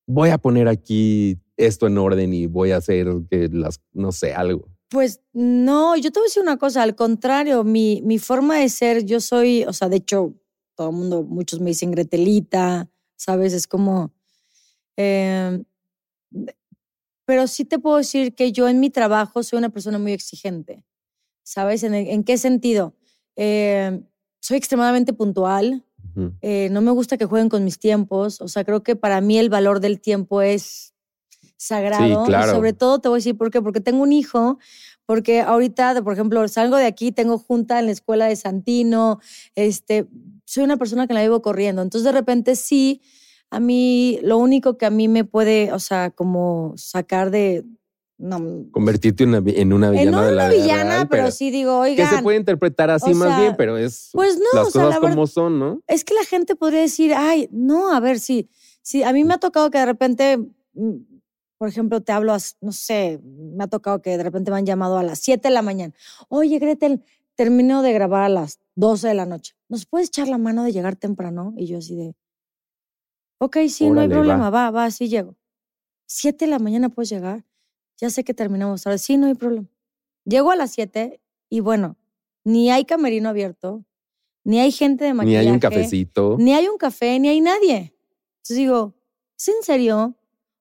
voy 0.06 0.30
a 0.30 0.38
poner 0.38 0.68
aquí 0.68 1.38
esto 1.56 1.88
en 1.88 1.98
orden 1.98 2.32
y 2.32 2.46
voy 2.46 2.70
a 2.70 2.76
hacer 2.76 3.08
que 3.28 3.48
las, 3.52 3.80
no 3.92 4.12
sé, 4.12 4.32
algo. 4.32 4.68
Pues 4.88 5.20
no, 5.32 5.96
yo 5.96 6.12
te 6.12 6.20
voy 6.20 6.26
a 6.26 6.28
decir 6.28 6.42
una 6.42 6.58
cosa, 6.58 6.84
al 6.84 6.94
contrario, 6.94 7.64
mi, 7.64 8.02
mi 8.04 8.18
forma 8.20 8.58
de 8.60 8.68
ser, 8.68 9.04
yo 9.04 9.18
soy, 9.18 9.64
o 9.64 9.72
sea, 9.72 9.88
de 9.88 9.96
hecho, 9.96 10.34
todo 10.76 10.90
el 10.90 10.96
mundo, 10.96 11.24
muchos 11.24 11.58
me 11.60 11.70
dicen 11.70 11.90
Gretelita, 11.90 12.88
¿sabes? 13.16 13.52
Es 13.52 13.66
como... 13.66 14.12
eh, 14.96 15.60
pero 17.24 17.46
sí 17.46 17.64
te 17.64 17.78
puedo 17.78 17.96
decir 17.96 18.34
que 18.34 18.52
yo 18.52 18.68
en 18.68 18.80
mi 18.80 18.90
trabajo 18.90 19.42
soy 19.42 19.58
una 19.58 19.70
persona 19.70 19.98
muy 19.98 20.12
exigente, 20.12 20.84
¿sabes? 21.42 21.82
¿En, 21.82 21.94
en 21.94 22.24
qué 22.24 22.38
sentido? 22.38 22.94
Eh, 23.36 24.00
soy 24.40 24.56
extremadamente 24.56 25.12
puntual, 25.12 25.84
eh, 26.40 26.68
no 26.70 26.80
me 26.80 26.90
gusta 26.90 27.16
que 27.16 27.26
jueguen 27.26 27.48
con 27.48 27.64
mis 27.64 27.78
tiempos. 27.78 28.40
O 28.40 28.48
sea, 28.48 28.64
creo 28.64 28.82
que 28.82 28.96
para 28.96 29.20
mí 29.20 29.38
el 29.38 29.50
valor 29.50 29.80
del 29.80 30.00
tiempo 30.00 30.42
es 30.42 30.94
sagrado. 31.56 32.24
Y 32.24 32.26
claro. 32.26 32.52
sobre 32.52 32.72
todo 32.72 33.00
te 33.00 33.08
voy 33.08 33.16
a 33.16 33.18
decir 33.18 33.36
por 33.36 33.50
qué. 33.50 33.60
Porque 33.60 33.80
tengo 33.80 34.02
un 34.02 34.12
hijo, 34.12 34.58
porque 35.04 35.40
ahorita, 35.40 36.02
por 36.02 36.14
ejemplo, 36.14 36.46
salgo 36.48 36.76
de 36.76 36.86
aquí, 36.86 37.12
tengo 37.12 37.38
junta 37.38 37.78
en 37.78 37.86
la 37.86 37.92
escuela 37.92 38.26
de 38.26 38.36
Santino, 38.36 39.20
este, 39.54 40.06
soy 40.44 40.64
una 40.64 40.76
persona 40.76 41.06
que 41.06 41.14
la 41.14 41.22
vivo 41.22 41.42
corriendo. 41.42 41.82
Entonces, 41.82 42.04
de 42.04 42.12
repente 42.12 42.56
sí, 42.56 43.02
a 43.50 43.60
mí, 43.60 44.18
lo 44.22 44.38
único 44.38 44.76
que 44.76 44.86
a 44.86 44.90
mí 44.90 45.08
me 45.08 45.24
puede, 45.24 45.72
o 45.72 45.78
sea, 45.78 46.10
como 46.10 46.74
sacar 46.76 47.30
de... 47.30 47.64
No, 48.18 48.40
Convertirte 48.70 49.24
en 49.24 49.28
una, 49.34 49.42
en 49.50 49.72
una 49.74 49.86
en 49.88 49.92
villana 49.92 50.10
no 50.10 50.22
de 50.24 50.32
la 50.32 50.44
una 50.46 50.54
villana, 50.54 50.90
real, 50.94 51.08
pero, 51.08 51.30
sí 51.30 51.50
digo, 51.50 51.82
Que 51.82 51.90
oigan, 51.90 52.16
se 52.16 52.22
puede 52.22 52.38
interpretar 52.38 52.88
así 52.90 53.12
o 53.12 53.14
más 53.14 53.28
sea, 53.28 53.40
bien, 53.40 53.54
pero 53.58 53.76
es 53.76 54.08
pues 54.14 54.38
no, 54.38 54.58
las 54.58 54.68
o 54.68 54.70
sea, 54.70 54.82
cosas 54.84 54.94
la 54.94 55.00
verdad- 55.00 55.14
como 55.14 55.26
son, 55.26 55.58
¿no? 55.58 55.80
es 55.86 56.02
que 56.02 56.14
la 56.14 56.24
gente 56.24 56.56
podría 56.56 56.80
decir, 56.80 57.12
ay, 57.14 57.46
no, 57.52 57.92
a 57.92 58.00
ver, 58.00 58.18
sí, 58.18 58.48
sí, 58.80 59.02
a 59.02 59.12
mí 59.12 59.22
me 59.24 59.34
ha 59.34 59.38
tocado 59.38 59.70
que 59.70 59.76
de 59.76 59.84
repente, 59.84 60.38
mm, 60.72 60.92
por 61.58 61.68
ejemplo, 61.68 62.00
te 62.02 62.12
hablo, 62.12 62.32
as- 62.32 62.56
no 62.62 62.72
sé, 62.72 63.20
me 63.22 63.64
ha 63.64 63.66
tocado 63.68 64.00
que 64.00 64.16
de 64.16 64.22
repente 64.22 64.50
me 64.50 64.56
han 64.56 64.64
llamado 64.66 64.96
a 64.96 65.02
las 65.02 65.18
7 65.18 65.48
de 65.48 65.54
la 65.54 65.60
mañana. 65.60 65.92
Oye, 66.30 66.58
Gretel, 66.58 67.02
termino 67.34 67.82
de 67.82 67.92
grabar 67.92 68.22
a 68.22 68.28
las 68.30 68.60
12 68.76 69.08
de 69.08 69.14
la 69.14 69.26
noche. 69.26 69.52
¿Nos 69.68 69.84
puedes 69.84 70.08
echar 70.08 70.26
la 70.28 70.38
mano 70.38 70.64
de 70.64 70.72
llegar 70.72 70.96
temprano? 70.96 71.52
Y 71.54 71.66
yo 71.66 71.76
así 71.78 71.94
de, 71.96 72.14
ok, 73.38 73.56
sí, 73.68 73.90
no 73.90 74.00
hay 74.00 74.08
problema, 74.08 74.50
va, 74.50 74.70
va, 74.70 74.90
sí 74.90 75.08
llego. 75.08 75.36
7 76.06 76.44
de 76.44 76.50
la 76.50 76.58
mañana 76.58 76.88
puedes 76.88 77.08
llegar. 77.10 77.44
Ya 77.98 78.10
sé 78.10 78.24
que 78.24 78.34
terminamos 78.34 78.82
tarde. 78.82 78.98
Sí, 78.98 79.16
no 79.16 79.26
hay 79.26 79.34
problema. 79.34 79.68
Llego 80.24 80.50
a 80.50 80.56
las 80.56 80.70
7 80.72 81.20
y 81.48 81.60
bueno, 81.60 81.96
ni 82.44 82.70
hay 82.70 82.84
camerino 82.84 83.28
abierto, 83.28 83.84
ni 84.44 84.60
hay 84.60 84.70
gente 84.70 85.04
de 85.04 85.10
Ni 85.10 85.16
maquillaje. 85.16 85.46
hay 85.46 85.52
un 85.52 85.58
cafecito. 85.58 86.36
Ni 86.38 86.52
hay 86.54 86.68
un 86.68 86.78
café, 86.78 87.18
ni 87.18 87.28
hay 87.28 87.40
nadie. 87.40 87.94
Entonces 88.36 88.56
digo, 88.56 88.94
¿es 89.38 89.48
en 89.48 89.62
serio? 89.62 90.16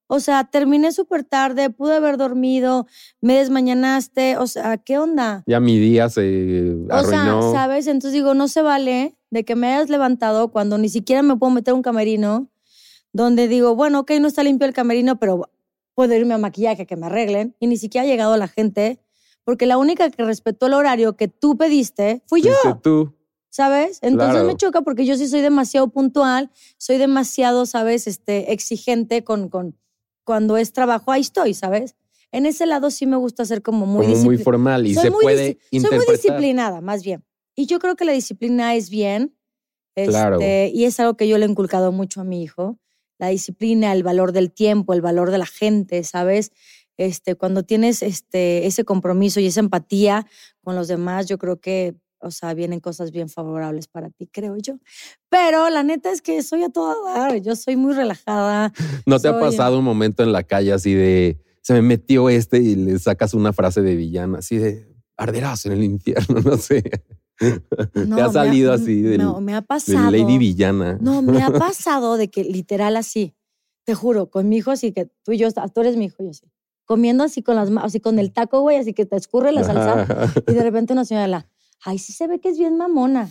O 0.08 0.20
sea, 0.20 0.44
terminé 0.44 0.92
súper 0.92 1.24
tarde, 1.24 1.72
pude 1.72 1.96
haber 1.96 2.18
dormido, 2.18 2.86
me 3.22 3.36
desmañanaste, 3.38 4.38
o 4.38 4.46
sea, 4.46 4.78
¿qué 4.78 5.00
onda? 5.00 5.44
Ya 5.48 5.60
mi 5.60 5.80
día 5.80 6.10
se 6.10 6.76
O 6.92 7.04
sea, 7.04 7.22
arruinó. 7.24 7.52
¿sabes? 7.52 7.88
Entonces 7.88 8.14
digo, 8.14 8.36
no 8.36 8.48
se 8.48 8.62
vale 8.62 9.16
de 9.32 9.44
que 9.46 9.56
me 9.56 9.68
hayas 9.74 9.90
levantado 9.90 10.52
cuando 10.52 10.78
ni 10.78 10.90
siquiera 10.90 11.24
me 11.24 11.36
puedo 11.36 11.52
meter 11.52 11.74
un 11.74 11.82
camerino, 11.82 12.50
donde 13.16 13.48
digo, 13.48 13.76
bueno, 13.76 14.00
ok, 14.02 14.12
no 14.20 14.28
está 14.28 14.44
limpio 14.44 14.68
el 14.68 14.74
camerino, 14.74 15.18
pero 15.20 15.50
puedo 15.94 16.14
irme 16.14 16.34
a 16.34 16.38
maquillaje, 16.38 16.86
que 16.86 16.96
me 16.98 17.06
arreglen, 17.06 17.56
y 17.60 17.68
ni 17.68 17.78
siquiera 17.78 18.04
ha 18.06 18.08
llegado 18.10 18.36
la 18.36 18.48
gente, 18.50 19.00
porque 19.46 19.66
la 19.66 19.78
única 19.78 20.10
que 20.10 20.24
respetó 20.26 20.66
el 20.68 20.74
horario 20.74 21.16
que 21.16 21.28
tú 21.30 21.56
pediste 21.58 22.22
fui 22.28 22.42
yo. 22.42 22.52
Fuiste 22.62 22.80
tú. 22.82 23.14
¿sabes? 23.50 24.00
Entonces 24.02 24.32
Claro. 24.34 24.48
me 24.48 24.58
choca 24.58 24.82
porque 24.82 25.06
yo 25.06 25.16
sí 25.16 25.30
soy 25.30 25.40
demasiado 25.40 25.88
puntual, 25.88 26.52
soy 26.78 26.98
demasiado, 26.98 27.66
¿sabes? 27.66 28.06
Este, 28.06 28.52
exigente 28.52 29.24
con, 29.24 29.48
con 29.48 29.80
cuando 30.26 30.58
es 30.58 30.74
trabajo, 30.74 31.10
ahí 31.14 31.22
estoy, 31.22 31.54
¿sabes? 31.54 31.96
En 32.34 32.46
ese 32.46 32.66
lado 32.66 32.92
sí 32.92 33.06
me 33.06 33.16
gusta 33.16 33.46
ser 33.46 33.62
como 33.62 33.86
muy 33.86 34.08
como 34.08 34.24
muy 34.26 34.38
formal 34.38 34.86
y 34.86 34.94
soy 34.94 35.04
se 35.04 35.10
muy 35.12 35.24
puede 35.24 35.52
disci- 35.52 35.58
Soy 35.72 35.80
muy 35.80 35.84
interpretar. 36.00 36.16
disciplinada, 36.16 36.82
más 36.82 37.02
bien. 37.02 37.24
Y 37.56 37.66
yo 37.68 37.80
creo 37.80 37.96
que 37.96 38.04
la 38.04 38.12
disciplina 38.12 38.76
es 38.76 38.90
bien. 38.90 39.34
Claro. 39.96 40.36
este, 40.36 40.72
Y 40.74 40.84
es 40.84 41.00
algo 41.00 41.16
que 41.16 41.30
yo 41.30 41.38
le 41.38 41.46
he 41.46 41.50
inculcado 41.50 41.94
mucho 41.94 42.20
a 42.20 42.26
mi 42.26 42.44
hijo. 42.44 42.78
La 43.18 43.30
disciplina, 43.30 43.94
el 43.94 44.04
valor 44.04 44.32
del 44.32 44.52
tiempo, 44.52 44.94
el 44.94 45.02
valor 45.02 45.32
de 45.32 45.38
la 45.38 45.46
gente, 45.46 46.04
¿sabes? 46.04 46.52
este, 46.98 47.36
cuando 47.36 47.64
tienes 47.64 48.02
este, 48.02 48.66
ese 48.66 48.84
compromiso 48.86 49.40
y 49.40 49.48
esa 49.48 49.60
empatía 49.60 50.26
con 50.64 50.76
los 50.76 50.88
demás, 50.88 51.28
yo 51.28 51.38
creo 51.38 51.60
que, 51.60 51.96
o 52.20 52.32
sea, 52.32 52.54
vienen 52.54 52.80
cosas 52.80 53.12
bien 53.12 53.30
favorables 53.30 53.88
para 53.88 54.10
ti, 54.10 54.28
creo 54.28 54.56
yo. 54.58 54.80
Pero 55.30 55.70
la 55.70 55.84
neta 55.84 56.12
es 56.12 56.22
que 56.22 56.42
soy 56.44 56.64
a 56.64 56.70
toda 56.70 56.96
dar, 57.14 57.42
yo 57.42 57.56
soy 57.56 57.76
muy 57.76 57.94
relajada. 57.94 58.72
¿No 59.06 59.20
te 59.20 59.28
ha 59.28 59.40
pasado 59.40 59.80
un 59.80 59.86
momento 59.86 60.24
en 60.24 60.32
la 60.32 60.44
calle 60.44 60.74
así 60.74 60.94
de 60.94 61.42
se 61.62 61.74
me 61.74 61.82
metió 61.82 62.30
este 62.30 62.60
y 62.60 62.76
le 62.76 63.00
sacas 63.00 63.34
una 63.34 63.52
frase 63.52 63.82
de 63.82 63.96
villana 63.96 64.40
así 64.40 64.58
de 64.58 64.88
arderás 65.18 65.66
en 65.66 65.74
el 65.74 65.84
infierno? 65.84 66.42
No 66.46 66.58
sé. 66.58 66.84
No, 67.40 68.16
te 68.16 68.22
ha 68.22 68.28
me 68.28 68.34
salido 68.34 68.74
así 68.74 69.02
del, 69.02 69.22
No, 69.22 69.42
me 69.42 69.54
ha 69.54 69.58
del 69.58 69.66
pasado. 69.66 70.12
Lady 70.12 70.38
Villana. 70.38 70.98
No, 71.02 71.22
me 71.22 71.44
ha 71.44 71.50
pasado 71.60 72.18
de 72.18 72.30
que 72.30 72.44
literal 72.44 72.98
así, 72.98 73.36
te 73.84 73.94
juro, 73.94 74.30
con 74.30 74.50
mi 74.50 74.58
hijo 74.58 74.72
así 74.72 74.92
que 74.92 75.10
tú 75.24 75.32
y 75.32 75.38
yo, 75.38 75.50
tú 75.52 75.82
eres 75.82 75.98
mi 75.98 76.06
hijo, 76.06 76.24
yo 76.24 76.34
sí. 76.34 76.52
Comiendo 76.86 77.24
así 77.24 77.42
con 77.42 77.56
las 77.56 77.70
así 77.84 78.00
con 78.00 78.20
el 78.20 78.32
taco, 78.32 78.62
güey, 78.62 78.78
así 78.78 78.94
que 78.94 79.06
te 79.06 79.16
escurre 79.16 79.52
la 79.52 79.64
salsa. 79.64 80.04
Ajá. 80.04 80.34
Y 80.48 80.54
de 80.54 80.62
repente 80.62 80.94
una 80.94 81.04
señora, 81.04 81.28
la, 81.28 81.50
ay, 81.84 81.98
sí 81.98 82.14
se 82.14 82.28
ve 82.28 82.40
que 82.40 82.50
es 82.50 82.60
bien 82.60 82.78
mamona. 82.78 83.30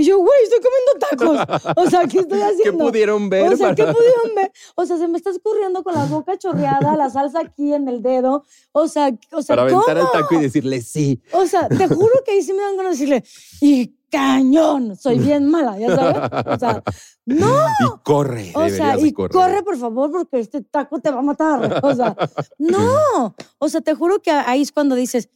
Y 0.00 0.04
yo, 0.04 0.18
güey, 0.18 0.30
estoy 0.44 0.60
comiendo 0.60 1.44
tacos. 1.44 1.74
O 1.76 1.90
sea, 1.90 2.06
¿qué 2.06 2.20
estoy 2.20 2.38
¿Qué 2.38 2.44
haciendo? 2.44 2.84
pudieron 2.86 3.28
ver? 3.28 3.52
O 3.52 3.56
sea, 3.56 3.74
¿qué 3.74 3.82
para- 3.82 3.94
pudieron 3.98 4.34
ver? 4.34 4.50
O 4.76 4.86
sea, 4.86 4.96
se 4.96 5.06
me 5.08 5.18
está 5.18 5.28
escurriendo 5.30 5.82
con 5.82 5.92
la 5.94 6.06
boca 6.06 6.38
chorreada, 6.38 6.96
la 6.96 7.10
salsa 7.10 7.40
aquí 7.40 7.74
en 7.74 7.86
el 7.86 8.00
dedo. 8.00 8.44
O 8.72 8.88
sea, 8.88 9.10
o 9.32 9.42
sea 9.42 9.56
para 9.56 9.68
aventar 9.68 9.98
¿cómo? 9.98 10.08
el 10.14 10.20
taco 10.22 10.34
y 10.36 10.40
decirle 10.40 10.80
sí. 10.80 11.20
O 11.32 11.44
sea, 11.46 11.68
te 11.68 11.86
juro 11.88 12.12
que 12.24 12.32
ahí 12.32 12.42
sí 12.42 12.52
me 12.54 12.62
dan 12.62 12.76
ganas 12.78 12.98
de 12.98 13.04
decirle, 13.06 13.24
y 13.60 13.94
cañón, 14.10 14.96
soy 14.96 15.18
bien 15.18 15.48
mala, 15.48 15.78
ya 15.78 15.94
sabes. 15.94 16.46
O 16.46 16.58
sea, 16.58 16.82
no, 17.26 17.46
Y 17.80 18.02
corre. 18.02 18.52
o 18.54 18.68
sea, 18.70 18.98
y 18.98 19.12
correr. 19.12 19.32
corre 19.32 19.62
por 19.62 19.76
favor 19.76 20.10
porque 20.10 20.40
este 20.40 20.62
taco 20.62 20.98
te 21.00 21.10
va 21.10 21.18
a 21.18 21.22
matar. 21.22 21.80
O 21.84 21.94
sea, 21.94 22.16
no. 22.58 23.34
O 23.58 23.68
sea, 23.68 23.80
te 23.82 23.94
juro 23.94 24.20
que 24.22 24.30
ahí 24.30 24.62
es 24.62 24.72
cuando 24.72 24.94
dices, 24.94 25.28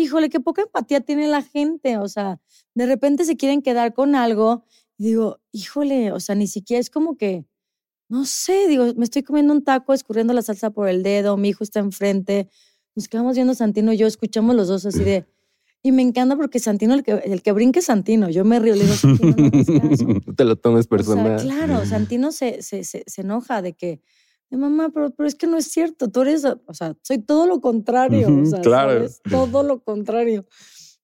híjole, 0.00 0.30
qué 0.30 0.40
poca 0.40 0.62
empatía 0.62 1.00
tiene 1.00 1.28
la 1.28 1.42
gente. 1.42 1.98
O 1.98 2.08
sea, 2.08 2.40
de 2.74 2.86
repente 2.86 3.24
se 3.24 3.36
quieren 3.36 3.62
quedar 3.62 3.94
con 3.94 4.14
algo 4.14 4.64
y 4.98 5.04
digo, 5.04 5.40
híjole, 5.52 6.12
o 6.12 6.20
sea, 6.20 6.34
ni 6.34 6.46
siquiera 6.46 6.80
es 6.80 6.90
como 6.90 7.16
que, 7.16 7.46
no 8.08 8.26
sé, 8.26 8.68
digo, 8.68 8.92
me 8.96 9.04
estoy 9.04 9.22
comiendo 9.22 9.52
un 9.52 9.64
taco, 9.64 9.94
escurriendo 9.94 10.32
la 10.32 10.42
salsa 10.42 10.70
por 10.70 10.88
el 10.88 11.02
dedo, 11.02 11.36
mi 11.36 11.48
hijo 11.48 11.64
está 11.64 11.80
enfrente, 11.80 12.48
nos 12.94 13.08
quedamos 13.08 13.34
viendo 13.34 13.54
Santino 13.54 13.92
y 13.92 13.96
yo, 13.96 14.06
escuchamos 14.06 14.54
los 14.56 14.68
dos 14.68 14.84
así 14.86 15.02
de... 15.02 15.26
Y 15.82 15.92
me 15.92 16.02
encanta 16.02 16.36
porque 16.36 16.58
Santino, 16.58 16.92
el 16.92 17.02
que, 17.02 17.12
el 17.12 17.40
que 17.40 17.52
brinca 17.52 17.78
es 17.78 17.86
Santino. 17.86 18.28
Yo 18.28 18.44
me 18.44 18.58
río, 18.58 18.74
le 18.74 18.82
digo, 18.82 18.94
Santino, 18.94 19.34
no. 19.34 20.20
No 20.26 20.34
te 20.36 20.44
lo 20.44 20.56
tomes 20.56 20.86
personal. 20.86 21.36
O 21.36 21.38
sea, 21.38 21.48
claro, 21.48 21.86
Santino 21.86 22.32
se, 22.32 22.60
se, 22.60 22.84
se, 22.84 23.02
se 23.06 23.20
enoja 23.22 23.62
de 23.62 23.72
que, 23.72 24.02
mamá, 24.56 24.90
pero, 24.92 25.10
pero 25.10 25.28
es 25.28 25.34
que 25.34 25.46
no 25.46 25.56
es 25.56 25.66
cierto, 25.66 26.08
tú 26.08 26.22
eres, 26.22 26.44
o 26.44 26.74
sea, 26.74 26.96
soy 27.02 27.18
todo 27.18 27.46
lo 27.46 27.60
contrario, 27.60 28.28
o 28.28 28.32
Ujú, 28.32 28.46
sea, 28.46 28.60
claro. 28.60 28.92
¿sabes? 28.92 29.20
todo 29.30 29.62
lo 29.62 29.80
contrario. 29.80 30.44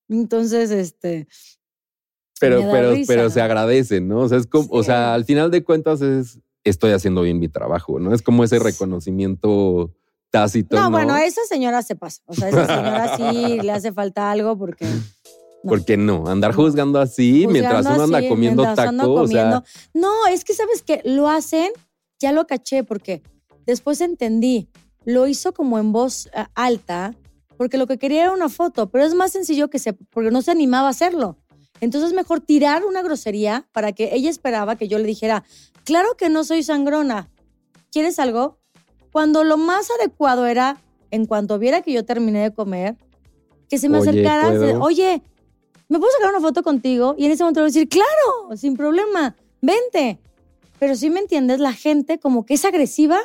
Entonces, 0.09 0.71
este, 0.71 1.27
pero, 2.41 2.61
pero, 2.71 2.93
risa. 2.93 3.13
pero 3.13 3.31
se 3.31 3.41
agradece, 3.41 4.01
¿no? 4.01 4.21
O 4.21 4.29
sea, 4.29 4.39
es 4.39 4.47
como, 4.47 4.69
o 4.71 4.83
sea, 4.83 5.15
al 5.15 5.25
final 5.25 5.51
de 5.51 5.65
cuentas 5.65 6.01
es 6.03 6.41
estoy 6.65 6.91
haciendo 6.93 7.23
bien 7.23 7.39
mi 7.39 7.49
trabajo, 7.49 7.99
¿no? 8.01 8.13
Es 8.13 8.23
como 8.23 8.43
ese 8.45 8.59
reconocimiento 8.59 9.95
tácito. 10.31 10.77
no, 10.77 10.83
No, 10.85 10.91
bueno, 10.91 11.17
esa 11.17 11.43
señora 11.49 11.83
se 11.83 11.95
pasa, 11.95 12.23
o 12.27 12.35
sea, 12.35 12.49
esa 12.49 12.67
señora 12.67 13.17
sí 13.17 13.61
le 13.63 13.71
hace 13.73 13.93
falta 13.93 14.31
algo 14.31 14.59
porque... 14.59 14.85
no. 14.85 15.71
¿Por 15.71 15.85
qué 15.85 15.97
no? 15.97 16.29
Andar 16.29 16.53
juzgando 16.55 17.01
así 17.01 17.47
mientras 17.49 17.87
uno 17.87 18.03
anda 18.05 18.19
así, 18.19 18.29
comiendo 18.29 18.63
mientras 18.63 18.89
taco. 18.89 18.89
ando 19.03 19.13
O 19.15 19.27
sea. 19.27 19.63
No, 19.95 20.13
es 20.31 20.45
que 20.45 20.55
sabes 20.55 20.83
que 20.83 21.01
lo 21.05 21.29
hacen, 21.29 21.71
ya 22.21 22.31
lo 22.31 22.47
caché, 22.47 22.85
porque 22.85 23.23
después 23.67 24.01
entendí, 24.01 24.69
lo 25.05 25.27
hizo 25.27 25.53
como 25.53 25.79
en 25.79 25.93
voz 25.93 26.27
eh, 26.27 26.45
alta, 26.55 27.15
porque 27.57 27.79
lo 27.79 27.87
que 27.87 27.99
quería 27.99 28.25
era 28.25 28.33
una 28.33 28.49
foto, 28.49 28.91
pero 28.91 29.05
es 29.05 29.15
más 29.15 29.33
sencillo 29.33 29.69
que 29.69 29.79
se, 29.79 29.93
porque 29.93 30.31
no 30.31 30.43
se 30.43 30.51
animaba 30.51 30.89
a 30.89 30.91
hacerlo. 30.91 31.39
Entonces 31.81 32.13
mejor 32.13 32.41
tirar 32.41 32.85
una 32.85 33.03
grosería 33.03 33.69
para 33.73 33.93
que 33.93 34.15
ella 34.15 34.31
esperaba 34.31 34.77
que 34.77 34.89
yo 34.89 34.99
le 34.99 35.07
dijera, 35.07 35.45
claro 35.85 36.17
que 36.17 36.29
no 36.29 36.45
soy 36.45 36.63
sangrona, 36.63 37.31
¿quieres 37.91 38.19
algo? 38.19 38.59
Cuando 39.13 39.45
lo 39.45 39.57
más 39.57 39.91
adecuado 39.91 40.47
era, 40.47 40.83
en 41.11 41.27
cuanto 41.27 41.59
viera 41.59 41.83
que 41.83 41.93
yo 41.93 42.05
terminé 42.05 42.43
de 42.43 42.53
comer, 42.53 42.97
que 43.69 43.79
se 43.79 43.89
me 43.89 43.99
Oye, 43.99 44.11
acercara, 44.11 44.79
oye, 44.81 45.23
¿me 45.89 45.99
puedo 45.99 46.13
sacar 46.13 46.31
una 46.31 46.41
foto 46.41 46.63
contigo? 46.63 47.15
Y 47.19 47.27
en 47.27 47.33
ese 47.33 47.43
momento 47.43 47.61
le 47.61 47.65
voy 47.65 47.71
a 47.71 47.75
decir, 47.75 47.89
claro, 47.89 48.57
sin 48.57 48.77
problema, 48.77 49.37
vente. 49.61 50.19
Pero 50.79 50.95
si 50.95 51.11
me 51.11 51.21
entiendes, 51.21 51.59
la 51.59 51.73
gente 51.73 52.19
como 52.19 52.45
que 52.45 52.55
es 52.55 52.65
agresiva 52.65 53.19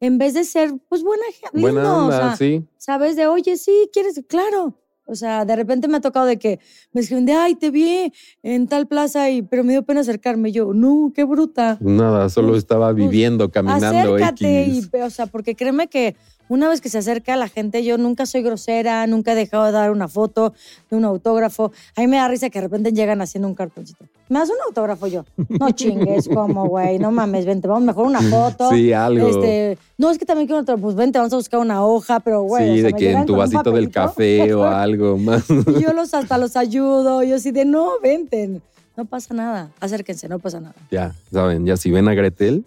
en 0.00 0.18
vez 0.18 0.34
de 0.34 0.44
ser, 0.44 0.72
pues, 0.88 1.02
buena 1.02 1.24
gente. 1.32 1.60
buena 1.60 1.94
o 1.94 2.04
onda, 2.04 2.18
sea, 2.18 2.36
sí. 2.36 2.64
¿sabes? 2.76 3.16
De, 3.16 3.26
oye, 3.26 3.56
sí, 3.56 3.88
¿quieres? 3.92 4.20
Claro. 4.28 4.74
O 5.10 5.14
sea, 5.14 5.46
de 5.46 5.56
repente 5.56 5.88
me 5.88 5.96
ha 5.96 6.00
tocado 6.02 6.26
de 6.26 6.38
que 6.38 6.60
me 6.92 7.00
escriben 7.00 7.24
de, 7.24 7.32
ay, 7.32 7.54
te 7.54 7.70
vi 7.70 8.12
en 8.42 8.68
tal 8.68 8.86
plaza, 8.86 9.30
y, 9.30 9.40
pero 9.40 9.64
me 9.64 9.72
dio 9.72 9.82
pena 9.82 10.00
acercarme. 10.00 10.52
Yo, 10.52 10.74
no, 10.74 11.12
qué 11.14 11.24
bruta. 11.24 11.78
Nada, 11.80 12.28
solo 12.28 12.48
Pues, 12.48 12.58
estaba 12.58 12.92
pues, 12.92 13.04
viviendo, 13.04 13.50
caminando 13.50 14.16
Acércate. 14.16 14.66
Y, 14.66 14.82
o 15.00 15.08
sea, 15.08 15.26
porque 15.26 15.54
créeme 15.54 15.88
que 15.88 16.14
una 16.48 16.68
vez 16.68 16.80
que 16.80 16.88
se 16.88 16.98
acerca 16.98 17.36
la 17.36 17.48
gente, 17.48 17.84
yo 17.84 17.98
nunca 17.98 18.26
soy 18.26 18.42
grosera, 18.42 19.06
nunca 19.06 19.32
he 19.32 19.34
dejado 19.34 19.64
de 19.64 19.72
dar 19.72 19.90
una 19.90 20.08
foto, 20.08 20.52
de 20.90 20.96
un 20.96 21.04
autógrafo. 21.04 21.72
A 21.96 22.00
mí 22.00 22.06
me 22.06 22.16
da 22.16 22.28
risa 22.28 22.50
que 22.50 22.58
de 22.58 22.66
repente 22.66 22.92
llegan 22.92 23.20
haciendo 23.20 23.48
un 23.48 23.54
cartoncito. 23.54 24.04
¿Me 24.28 24.38
das 24.38 24.50
un 24.50 24.56
autógrafo 24.66 25.06
yo? 25.06 25.24
No 25.48 25.70
chingues, 25.72 26.28
como, 26.28 26.66
güey, 26.66 26.98
no 26.98 27.10
mames, 27.10 27.46
vente, 27.46 27.68
vamos 27.68 27.84
mejor 27.84 28.06
una 28.06 28.20
foto. 28.20 28.70
Sí, 28.70 28.92
algo. 28.92 29.28
Este, 29.28 29.78
no, 29.96 30.10
es 30.10 30.18
que 30.18 30.26
también 30.26 30.46
quiero 30.46 30.62
otro, 30.62 30.76
pues 30.78 30.94
vente, 30.94 31.18
vamos 31.18 31.32
a 31.32 31.36
buscar 31.36 31.60
una 31.60 31.84
hoja, 31.84 32.20
pero 32.20 32.42
güey. 32.42 32.70
o 32.70 32.74
sí, 32.74 32.80
sea, 32.80 32.90
de 32.90 32.96
que 32.96 33.12
en 33.12 33.26
tu 33.26 33.36
vasito 33.36 33.70
del 33.70 33.90
café 33.90 34.52
o 34.54 34.64
algo 34.66 35.16
más. 35.16 35.44
Y 35.50 35.82
yo 35.82 35.92
los 35.92 36.12
hasta 36.14 36.38
los 36.38 36.56
ayudo, 36.56 37.22
yo 37.22 37.36
así 37.36 37.50
de, 37.52 37.64
no, 37.64 37.92
vente, 38.02 38.60
no 38.96 39.04
pasa 39.04 39.32
nada, 39.32 39.70
acérquense, 39.80 40.28
no 40.28 40.38
pasa 40.38 40.60
nada. 40.60 40.74
ya, 40.90 41.14
saben, 41.32 41.64
ya 41.64 41.76
si 41.76 41.90
ven 41.90 42.08
a 42.08 42.14
Gretel, 42.14 42.64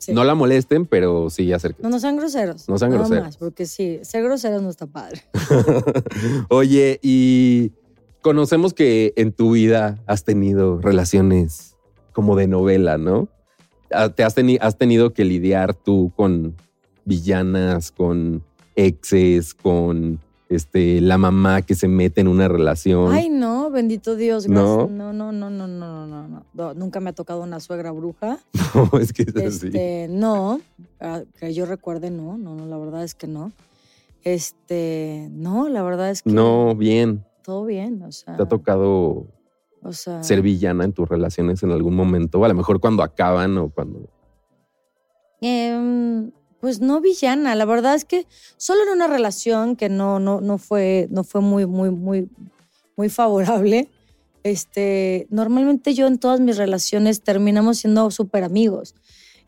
Sí. 0.00 0.12
no 0.14 0.24
la 0.24 0.34
molesten, 0.34 0.86
pero 0.86 1.28
sí 1.30 1.52
acérquense. 1.52 1.82
No, 1.82 1.90
no 1.90 2.00
sean 2.00 2.16
groseros. 2.16 2.68
No 2.68 2.78
sean 2.78 2.90
nada 2.90 3.02
groseros. 3.02 3.24
más, 3.26 3.36
porque 3.36 3.66
sí, 3.66 3.98
ser 4.02 4.24
groseros 4.24 4.62
no 4.62 4.70
está 4.70 4.86
padre. 4.86 5.22
Oye, 6.48 6.98
y 7.02 7.72
conocemos 8.22 8.74
que 8.74 9.12
en 9.16 9.32
tu 9.32 9.52
vida 9.52 9.98
has 10.06 10.24
tenido 10.24 10.80
relaciones 10.80 11.76
como 12.12 12.34
de 12.36 12.46
novela, 12.48 12.98
¿no? 12.98 13.28
Ah, 13.92 14.08
Te 14.08 14.24
has, 14.24 14.36
teni- 14.36 14.58
has 14.60 14.78
tenido 14.78 15.12
que 15.12 15.24
lidiar 15.24 15.74
tú 15.74 16.12
con 16.16 16.56
villanas, 17.04 17.90
con 17.92 18.42
exes, 18.76 19.52
con 19.54 20.20
este, 20.50 21.00
la 21.00 21.16
mamá 21.16 21.62
que 21.62 21.76
se 21.76 21.86
mete 21.86 22.20
en 22.20 22.26
una 22.26 22.48
relación. 22.48 23.12
Ay, 23.12 23.28
no, 23.28 23.70
bendito 23.70 24.16
Dios. 24.16 24.48
¿No? 24.48 24.88
No, 24.88 25.12
no, 25.12 25.30
no, 25.30 25.48
no, 25.48 25.68
no, 25.68 26.06
no, 26.06 26.44
no, 26.52 26.74
Nunca 26.74 26.98
me 26.98 27.10
ha 27.10 27.12
tocado 27.12 27.42
una 27.42 27.60
suegra 27.60 27.92
bruja. 27.92 28.38
No, 28.92 28.98
es 29.00 29.12
que 29.12 29.22
es 29.22 29.34
así. 29.36 29.66
Este, 29.66 30.06
no, 30.08 30.60
ah, 31.00 31.22
que 31.38 31.52
yo 31.52 31.66
recuerde, 31.66 32.10
no, 32.10 32.38
no, 32.38 32.54
no, 32.54 32.66
la 32.66 32.78
verdad 32.78 33.02
es 33.02 33.14
que 33.14 33.26
no. 33.26 33.52
Este, 34.22 35.28
no, 35.30 35.68
la 35.68 35.82
verdad 35.82 36.10
es 36.10 36.22
que 36.22 36.30
No, 36.30 36.76
bien. 36.76 37.24
todo 37.42 37.64
bien, 37.64 38.02
o 38.02 38.12
sea, 38.12 38.36
¿Te 38.36 38.42
ha 38.44 38.46
tocado 38.46 39.26
o 39.82 39.92
sea, 39.92 40.22
ser 40.22 40.42
villana 40.42 40.84
en 40.84 40.92
tus 40.92 41.08
relaciones 41.08 41.62
en 41.64 41.72
algún 41.72 41.96
momento? 41.96 42.44
A 42.44 42.48
lo 42.48 42.54
mejor 42.54 42.80
cuando 42.80 43.02
acaban 43.02 43.56
o 43.58 43.70
cuando... 43.70 44.08
Em, 45.40 46.30
pues 46.60 46.80
no 46.80 47.00
villana, 47.00 47.54
la 47.54 47.64
verdad 47.64 47.94
es 47.94 48.04
que 48.04 48.26
solo 48.56 48.82
en 48.82 48.90
una 48.90 49.06
relación 49.06 49.76
que 49.76 49.88
no, 49.88 50.18
no, 50.20 50.40
no 50.40 50.58
fue, 50.58 51.08
no 51.10 51.24
fue 51.24 51.40
muy, 51.40 51.66
muy, 51.66 51.90
muy, 51.90 52.28
muy 52.96 53.08
favorable. 53.08 53.88
Este, 54.42 55.26
normalmente 55.30 55.94
yo 55.94 56.06
en 56.06 56.18
todas 56.18 56.40
mis 56.40 56.56
relaciones 56.56 57.22
terminamos 57.22 57.78
siendo 57.78 58.10
súper 58.10 58.44
amigos. 58.44 58.94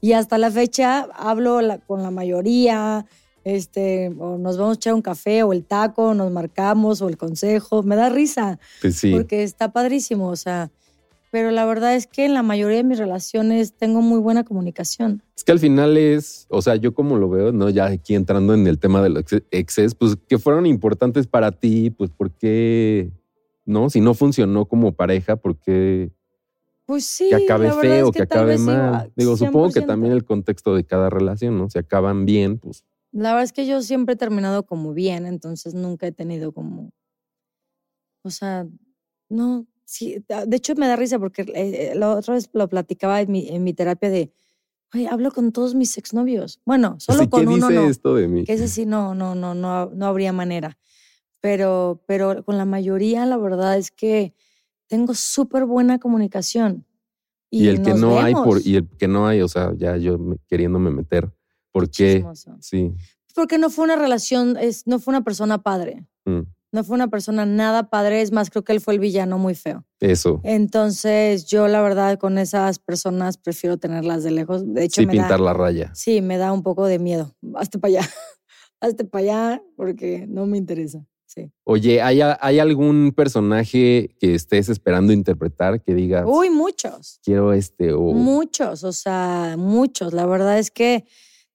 Y 0.00 0.12
hasta 0.12 0.36
la 0.38 0.50
fecha 0.50 1.08
hablo 1.14 1.60
la- 1.60 1.78
con 1.78 2.02
la 2.02 2.10
mayoría, 2.10 3.06
este, 3.44 4.08
o 4.18 4.36
nos 4.38 4.56
vamos 4.58 4.76
a 4.76 4.78
echar 4.78 4.94
un 4.94 5.02
café, 5.02 5.42
o 5.42 5.52
el 5.52 5.64
taco, 5.64 6.14
nos 6.14 6.30
marcamos, 6.30 7.00
o 7.02 7.08
el 7.08 7.16
consejo. 7.16 7.82
Me 7.82 7.96
da 7.96 8.08
risa 8.08 8.58
Pues 8.80 8.96
sí. 8.96 9.12
porque 9.12 9.42
está 9.42 9.72
padrísimo, 9.72 10.28
o 10.28 10.36
sea. 10.36 10.70
Pero 11.32 11.50
la 11.50 11.64
verdad 11.64 11.94
es 11.96 12.06
que 12.06 12.26
en 12.26 12.34
la 12.34 12.42
mayoría 12.42 12.76
de 12.76 12.84
mis 12.84 12.98
relaciones 12.98 13.74
tengo 13.74 14.02
muy 14.02 14.20
buena 14.20 14.44
comunicación. 14.44 15.22
Es 15.34 15.42
que 15.44 15.52
al 15.52 15.58
final 15.58 15.96
es, 15.96 16.46
o 16.50 16.60
sea, 16.60 16.76
yo 16.76 16.92
como 16.92 17.16
lo 17.16 17.30
veo, 17.30 17.52
¿no? 17.52 17.70
Ya 17.70 17.86
aquí 17.86 18.14
entrando 18.14 18.52
en 18.52 18.66
el 18.66 18.78
tema 18.78 19.02
de 19.02 19.08
los 19.08 19.20
ex- 19.32 19.42
exes, 19.50 19.94
pues 19.94 20.14
que 20.28 20.38
fueron 20.38 20.66
importantes 20.66 21.26
para 21.26 21.50
ti, 21.50 21.88
pues 21.88 22.10
¿por 22.10 22.30
qué, 22.32 23.10
no? 23.64 23.88
Si 23.88 24.00
no 24.02 24.12
funcionó 24.12 24.66
como 24.66 24.92
pareja, 24.92 25.36
¿por 25.36 25.56
qué 25.58 26.12
Pues 26.84 27.06
sí. 27.06 27.28
que 27.30 27.36
acabe 27.36 27.68
la 27.68 27.74
feo, 27.74 28.06
es 28.08 28.12
que, 28.12 28.26
tal 28.26 28.40
acabe 28.40 28.58
mal? 28.58 28.94
ah, 28.94 29.08
Digo, 29.16 29.34
supongo 29.38 29.68
que 29.70 29.80
100%. 29.80 29.86
también 29.86 30.12
el 30.12 30.24
contexto 30.26 30.74
de 30.74 30.84
cada 30.84 31.08
relación, 31.08 31.56
¿no? 31.56 31.70
Si 31.70 31.78
acaban 31.78 32.26
bien, 32.26 32.58
pues 32.58 32.84
La 33.10 33.30
verdad 33.30 33.44
es 33.44 33.52
que 33.54 33.66
yo 33.66 33.80
siempre 33.80 34.14
he 34.14 34.18
terminado 34.18 34.66
como 34.66 34.92
bien, 34.92 35.24
entonces 35.24 35.72
nunca 35.72 36.06
he 36.06 36.12
tenido 36.12 36.52
como. 36.52 36.92
O 38.22 38.30
sea, 38.30 38.66
no. 39.30 39.66
Sí, 39.92 40.24
de 40.26 40.56
hecho 40.56 40.74
me 40.74 40.86
da 40.86 40.96
risa 40.96 41.18
porque 41.18 41.42
eh, 41.42 41.52
eh, 41.54 41.92
la 41.94 42.16
otra 42.16 42.32
vez 42.32 42.48
lo 42.54 42.66
platicaba 42.66 43.20
en 43.20 43.30
mi, 43.30 43.46
en 43.50 43.62
mi 43.62 43.74
terapia 43.74 44.08
de. 44.08 44.32
Oye, 44.94 45.06
hablo 45.06 45.30
con 45.32 45.52
todos 45.52 45.74
mis 45.74 45.98
exnovios. 45.98 46.62
Bueno, 46.64 46.96
solo 46.98 47.28
con 47.28 47.42
¿Qué 47.42 47.46
uno 47.48 47.68
dice 47.68 47.78
no. 47.78 47.90
esto 47.90 48.14
de 48.14 48.26
mí? 48.26 48.44
Que 48.44 48.54
ese 48.54 48.68
sí 48.68 48.86
no, 48.86 49.14
no, 49.14 49.34
no, 49.34 49.54
no, 49.54 49.90
no 49.90 50.06
habría 50.06 50.32
manera. 50.32 50.78
Pero, 51.42 52.02
pero 52.06 52.42
con 52.42 52.56
la 52.56 52.64
mayoría, 52.64 53.26
la 53.26 53.36
verdad 53.36 53.76
es 53.76 53.90
que 53.90 54.32
tengo 54.86 55.12
súper 55.12 55.66
buena 55.66 55.98
comunicación. 55.98 56.86
Y, 57.50 57.68
el 57.68 57.82
que 57.82 57.92
no 57.92 58.18
hay, 58.18 58.32
por, 58.32 58.44
vemos. 58.46 58.66
y 58.66 58.76
el 58.76 58.88
que 58.88 59.08
no 59.08 59.26
hay, 59.26 59.42
o 59.42 59.48
sea, 59.48 59.74
ya 59.76 59.98
yo 59.98 60.16
me- 60.16 60.38
queriéndome 60.48 60.90
meter. 60.90 61.30
¿Por 61.70 61.90
qué? 61.90 62.24
Sí. 62.60 62.94
Porque 63.34 63.58
no 63.58 63.68
fue 63.68 63.84
una 63.84 63.96
relación, 63.96 64.56
es, 64.56 64.86
no 64.86 64.98
fue 64.98 65.12
una 65.12 65.22
persona 65.22 65.62
padre. 65.62 66.06
mm, 66.24 66.40
No 66.72 66.82
fue 66.84 66.94
una 66.94 67.08
persona 67.08 67.44
nada 67.46 67.90
padre. 67.90 68.22
Es 68.22 68.32
más, 68.32 68.48
creo 68.50 68.64
que 68.64 68.72
él 68.72 68.80
fue 68.80 68.94
el 68.94 69.00
villano 69.00 69.38
muy 69.38 69.54
feo. 69.54 69.84
Eso. 70.00 70.40
Entonces, 70.42 71.44
yo 71.46 71.68
la 71.68 71.82
verdad 71.82 72.18
con 72.18 72.38
esas 72.38 72.78
personas 72.78 73.36
prefiero 73.36 73.76
tenerlas 73.76 74.24
de 74.24 74.30
lejos. 74.30 74.62
De 74.72 74.84
hecho, 74.84 75.02
Sí, 75.02 75.06
me 75.06 75.12
pintar 75.12 75.38
da, 75.38 75.44
la 75.44 75.52
raya. 75.52 75.90
sí, 75.94 76.22
me 76.22 76.38
da 76.38 76.52
un 76.52 76.62
poco 76.62 76.86
de 76.86 76.98
miedo. 76.98 77.34
Hazte 77.54 77.78
para 77.78 77.98
allá. 77.98 78.00
Hazte 78.80 79.04
para 79.04 79.22
allá 79.22 79.62
porque 79.76 80.26
no 80.28 80.46
me 80.46 80.56
interesa. 80.58 81.04
Sí. 81.26 81.50
Oye, 81.64 82.02
¿hay, 82.02 82.20
¿hay 82.22 82.58
algún 82.58 83.12
personaje 83.16 84.14
que 84.18 84.34
estés 84.34 84.68
esperando 84.68 85.12
interpretar 85.12 85.80
que 85.82 85.94
digas, 85.94 86.24
Uy, 86.26 86.50
muchos. 86.50 87.20
quiero 87.22 87.52
este 87.54 87.92
o 87.92 88.00
Muchos, 88.12 88.84
o 88.84 88.92
sea, 88.92 89.54
muchos. 89.58 90.12
La 90.12 90.26
verdad 90.26 90.58
es 90.58 90.70
que 90.70 91.04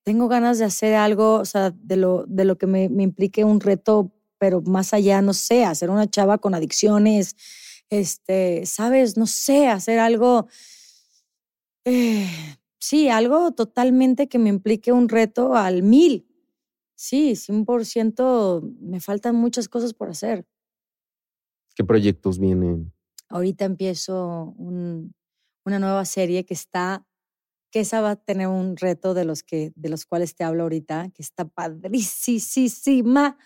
tengo 0.03 0.27
ganas 0.29 0.57
de 0.57 0.65
hacer 0.65 0.95
algo, 0.95 1.35
o 1.35 1.45
sea, 1.45 1.71
de 1.71 1.95
lo, 1.97 2.25
de 2.27 2.45
lo 2.45 2.57
que 2.57 2.65
me, 2.65 2.89
me 2.89 3.03
implique 3.03 3.43
un 3.43 3.59
reto, 3.59 4.11
pero 4.39 4.61
más 4.61 4.93
allá, 4.93 5.21
no 5.21 5.33
sé, 5.33 5.65
hacer 5.65 5.89
una 5.89 6.07
chava 6.09 6.37
con 6.37 6.53
adicciones, 6.55 7.35
este, 7.89 8.65
¿sabes? 8.65 9.17
No 9.17 9.27
sé, 9.27 9.67
hacer 9.67 9.99
algo, 9.99 10.47
eh, 11.85 12.27
sí, 12.79 13.09
algo 13.09 13.51
totalmente 13.53 14.27
que 14.27 14.39
me 14.39 14.49
implique 14.49 14.91
un 14.91 15.09
reto 15.09 15.55
al 15.55 15.83
mil. 15.83 16.27
Sí, 16.95 17.35
100%, 17.35 18.63
me 18.81 18.99
faltan 18.99 19.35
muchas 19.35 19.69
cosas 19.69 19.93
por 19.93 20.09
hacer. 20.09 20.45
qué 21.75 21.83
proyectos 21.83 22.39
vienen? 22.39 22.91
Ahorita 23.29 23.65
empiezo 23.65 24.55
un- 24.57 25.13
una 25.65 25.79
nueva 25.79 26.05
serie 26.05 26.43
que 26.45 26.53
está, 26.55 27.05
que 27.71 27.81
esa 27.81 28.01
va 28.01 28.11
a 28.11 28.15
tener 28.15 28.47
un 28.47 28.77
reto 28.77 29.13
de 29.13 29.25
los 29.25 29.43
que, 29.43 29.73
de 29.75 29.89
los 29.89 30.05
cuales 30.05 30.35
te 30.35 30.43
hablo 30.43 30.63
ahorita, 30.63 31.09
que 31.13 31.21
está 31.21 31.45
padricísima. 31.45 33.37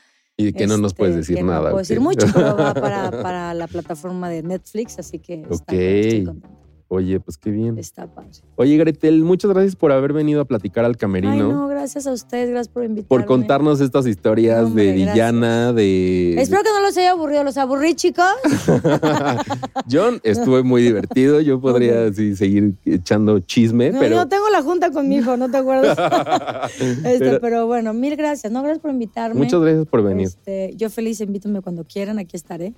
Y 0.48 0.54
que 0.54 0.68
no 0.68 0.78
nos 0.78 0.94
puedes 0.94 1.16
Este, 1.16 1.20
decir 1.34 1.36
que 1.38 1.44
nada. 1.44 1.58
No 1.58 1.64
puedo 1.64 1.76
¿ok? 1.76 1.80
decir 1.82 2.00
mucho, 2.00 2.28
pero 2.34 2.56
va 2.58 2.74
para, 2.74 3.12
para 3.24 3.54
la 3.54 3.68
plataforma 3.68 4.30
de 4.30 4.44
Netflix, 4.44 5.00
así 5.00 5.20
que 5.20 5.42
está, 5.42 5.66
padre, 5.66 6.00
estoy 6.02 6.20
Ok. 6.22 6.26
contenta. 6.28 6.61
Oye, 6.94 7.22
pues 7.22 7.38
qué 7.38 7.52
bien. 7.52 7.78
Está 7.78 8.06
padre. 8.06 8.32
Oye, 8.58 8.76
Gretel, 8.76 9.24
muchas 9.24 9.50
gracias 9.50 9.78
por 9.78 9.94
haber 9.94 10.12
venido 10.12 10.42
a 10.42 10.46
platicar 10.46 10.84
al 10.84 10.92
Ay, 10.92 10.98
camerino. 10.98 11.50
no, 11.50 11.68
gracias 11.70 12.06
a 12.06 12.12
ustedes, 12.12 12.50
gracias 12.50 12.68
por 12.68 12.84
invitarme. 12.84 13.08
por 13.08 13.26
contarnos 13.26 13.80
estas 13.80 14.06
historias 14.06 14.66
Hombre, 14.66 14.88
de 14.88 14.92
villana, 14.92 15.72
de... 15.72 16.36
Espero 16.38 16.64
que 16.64 16.70
no 16.70 16.82
los 16.82 16.98
haya 16.98 17.12
aburrido. 17.12 17.46
¿Los 17.46 17.56
aburrí, 17.56 17.96
chicos? 17.96 18.26
John, 19.90 20.20
estuve 20.24 20.64
muy 20.64 20.82
divertido. 20.82 21.40
Yo 21.40 21.62
podría 21.62 22.12
sí, 22.12 22.36
seguir 22.36 22.74
echando 22.84 23.40
chisme, 23.40 23.92
No, 23.92 24.00
pero... 24.02 24.16
yo 24.18 24.28
tengo 24.28 24.50
la 24.50 24.62
junta 24.62 24.92
con 24.92 25.08
mi 25.08 25.16
hijo, 25.16 25.38
¿no 25.38 25.50
te 25.50 25.58
acuerdas? 25.58 25.98
Este, 26.82 27.20
Pero- 27.20 27.40
pero, 27.40 27.68
bueno, 27.68 27.94
mil 27.94 28.18
gracias. 28.18 28.52
No, 28.52 28.62
gracias 28.62 28.82
por 28.82 28.92
invitarme. 28.92 29.40
Muchas 29.40 29.62
gracias 29.62 29.86
por 29.88 30.04
venir. 30.04 30.28
Este, 30.28 30.74
yo 30.76 30.90
feliz, 30.90 31.22
invítame 31.22 31.62
cuando 31.62 31.86
quieran, 31.86 32.20
aquí 32.20 32.36
estaré. 32.36 32.74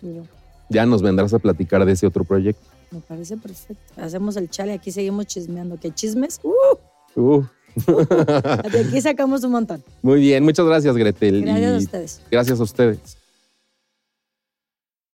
Digo, 0.00 0.22
Ya 0.72 0.86
nos 0.86 1.02
vendrás 1.02 1.32
a 1.34 1.38
platicar 1.38 1.84
de 1.84 1.92
ese 1.92 2.06
otro 2.06 2.24
proyecto. 2.24 2.62
Me 2.90 3.00
parece 3.00 3.36
perfecto. 3.36 3.82
Hacemos 3.96 4.36
el 4.36 4.50
chale, 4.50 4.72
aquí 4.72 4.90
seguimos 4.90 5.26
chismeando. 5.26 5.78
¿Qué 5.80 5.90
chismes? 5.92 6.40
Uh, 6.42 6.76
Uh, 7.14 7.42
de 8.72 8.80
aquí 8.86 9.00
sacamos 9.00 9.44
un 9.44 9.52
montón. 9.52 9.82
muy 10.02 10.20
bien, 10.20 10.44
muchas 10.44 10.64
gracias, 10.66 10.96
Gretel. 10.96 11.42
Gracias 11.42 11.72
a 11.72 11.76
ustedes. 11.78 12.20
Gracias 12.30 12.60
a 12.60 12.62
ustedes. 12.62 13.21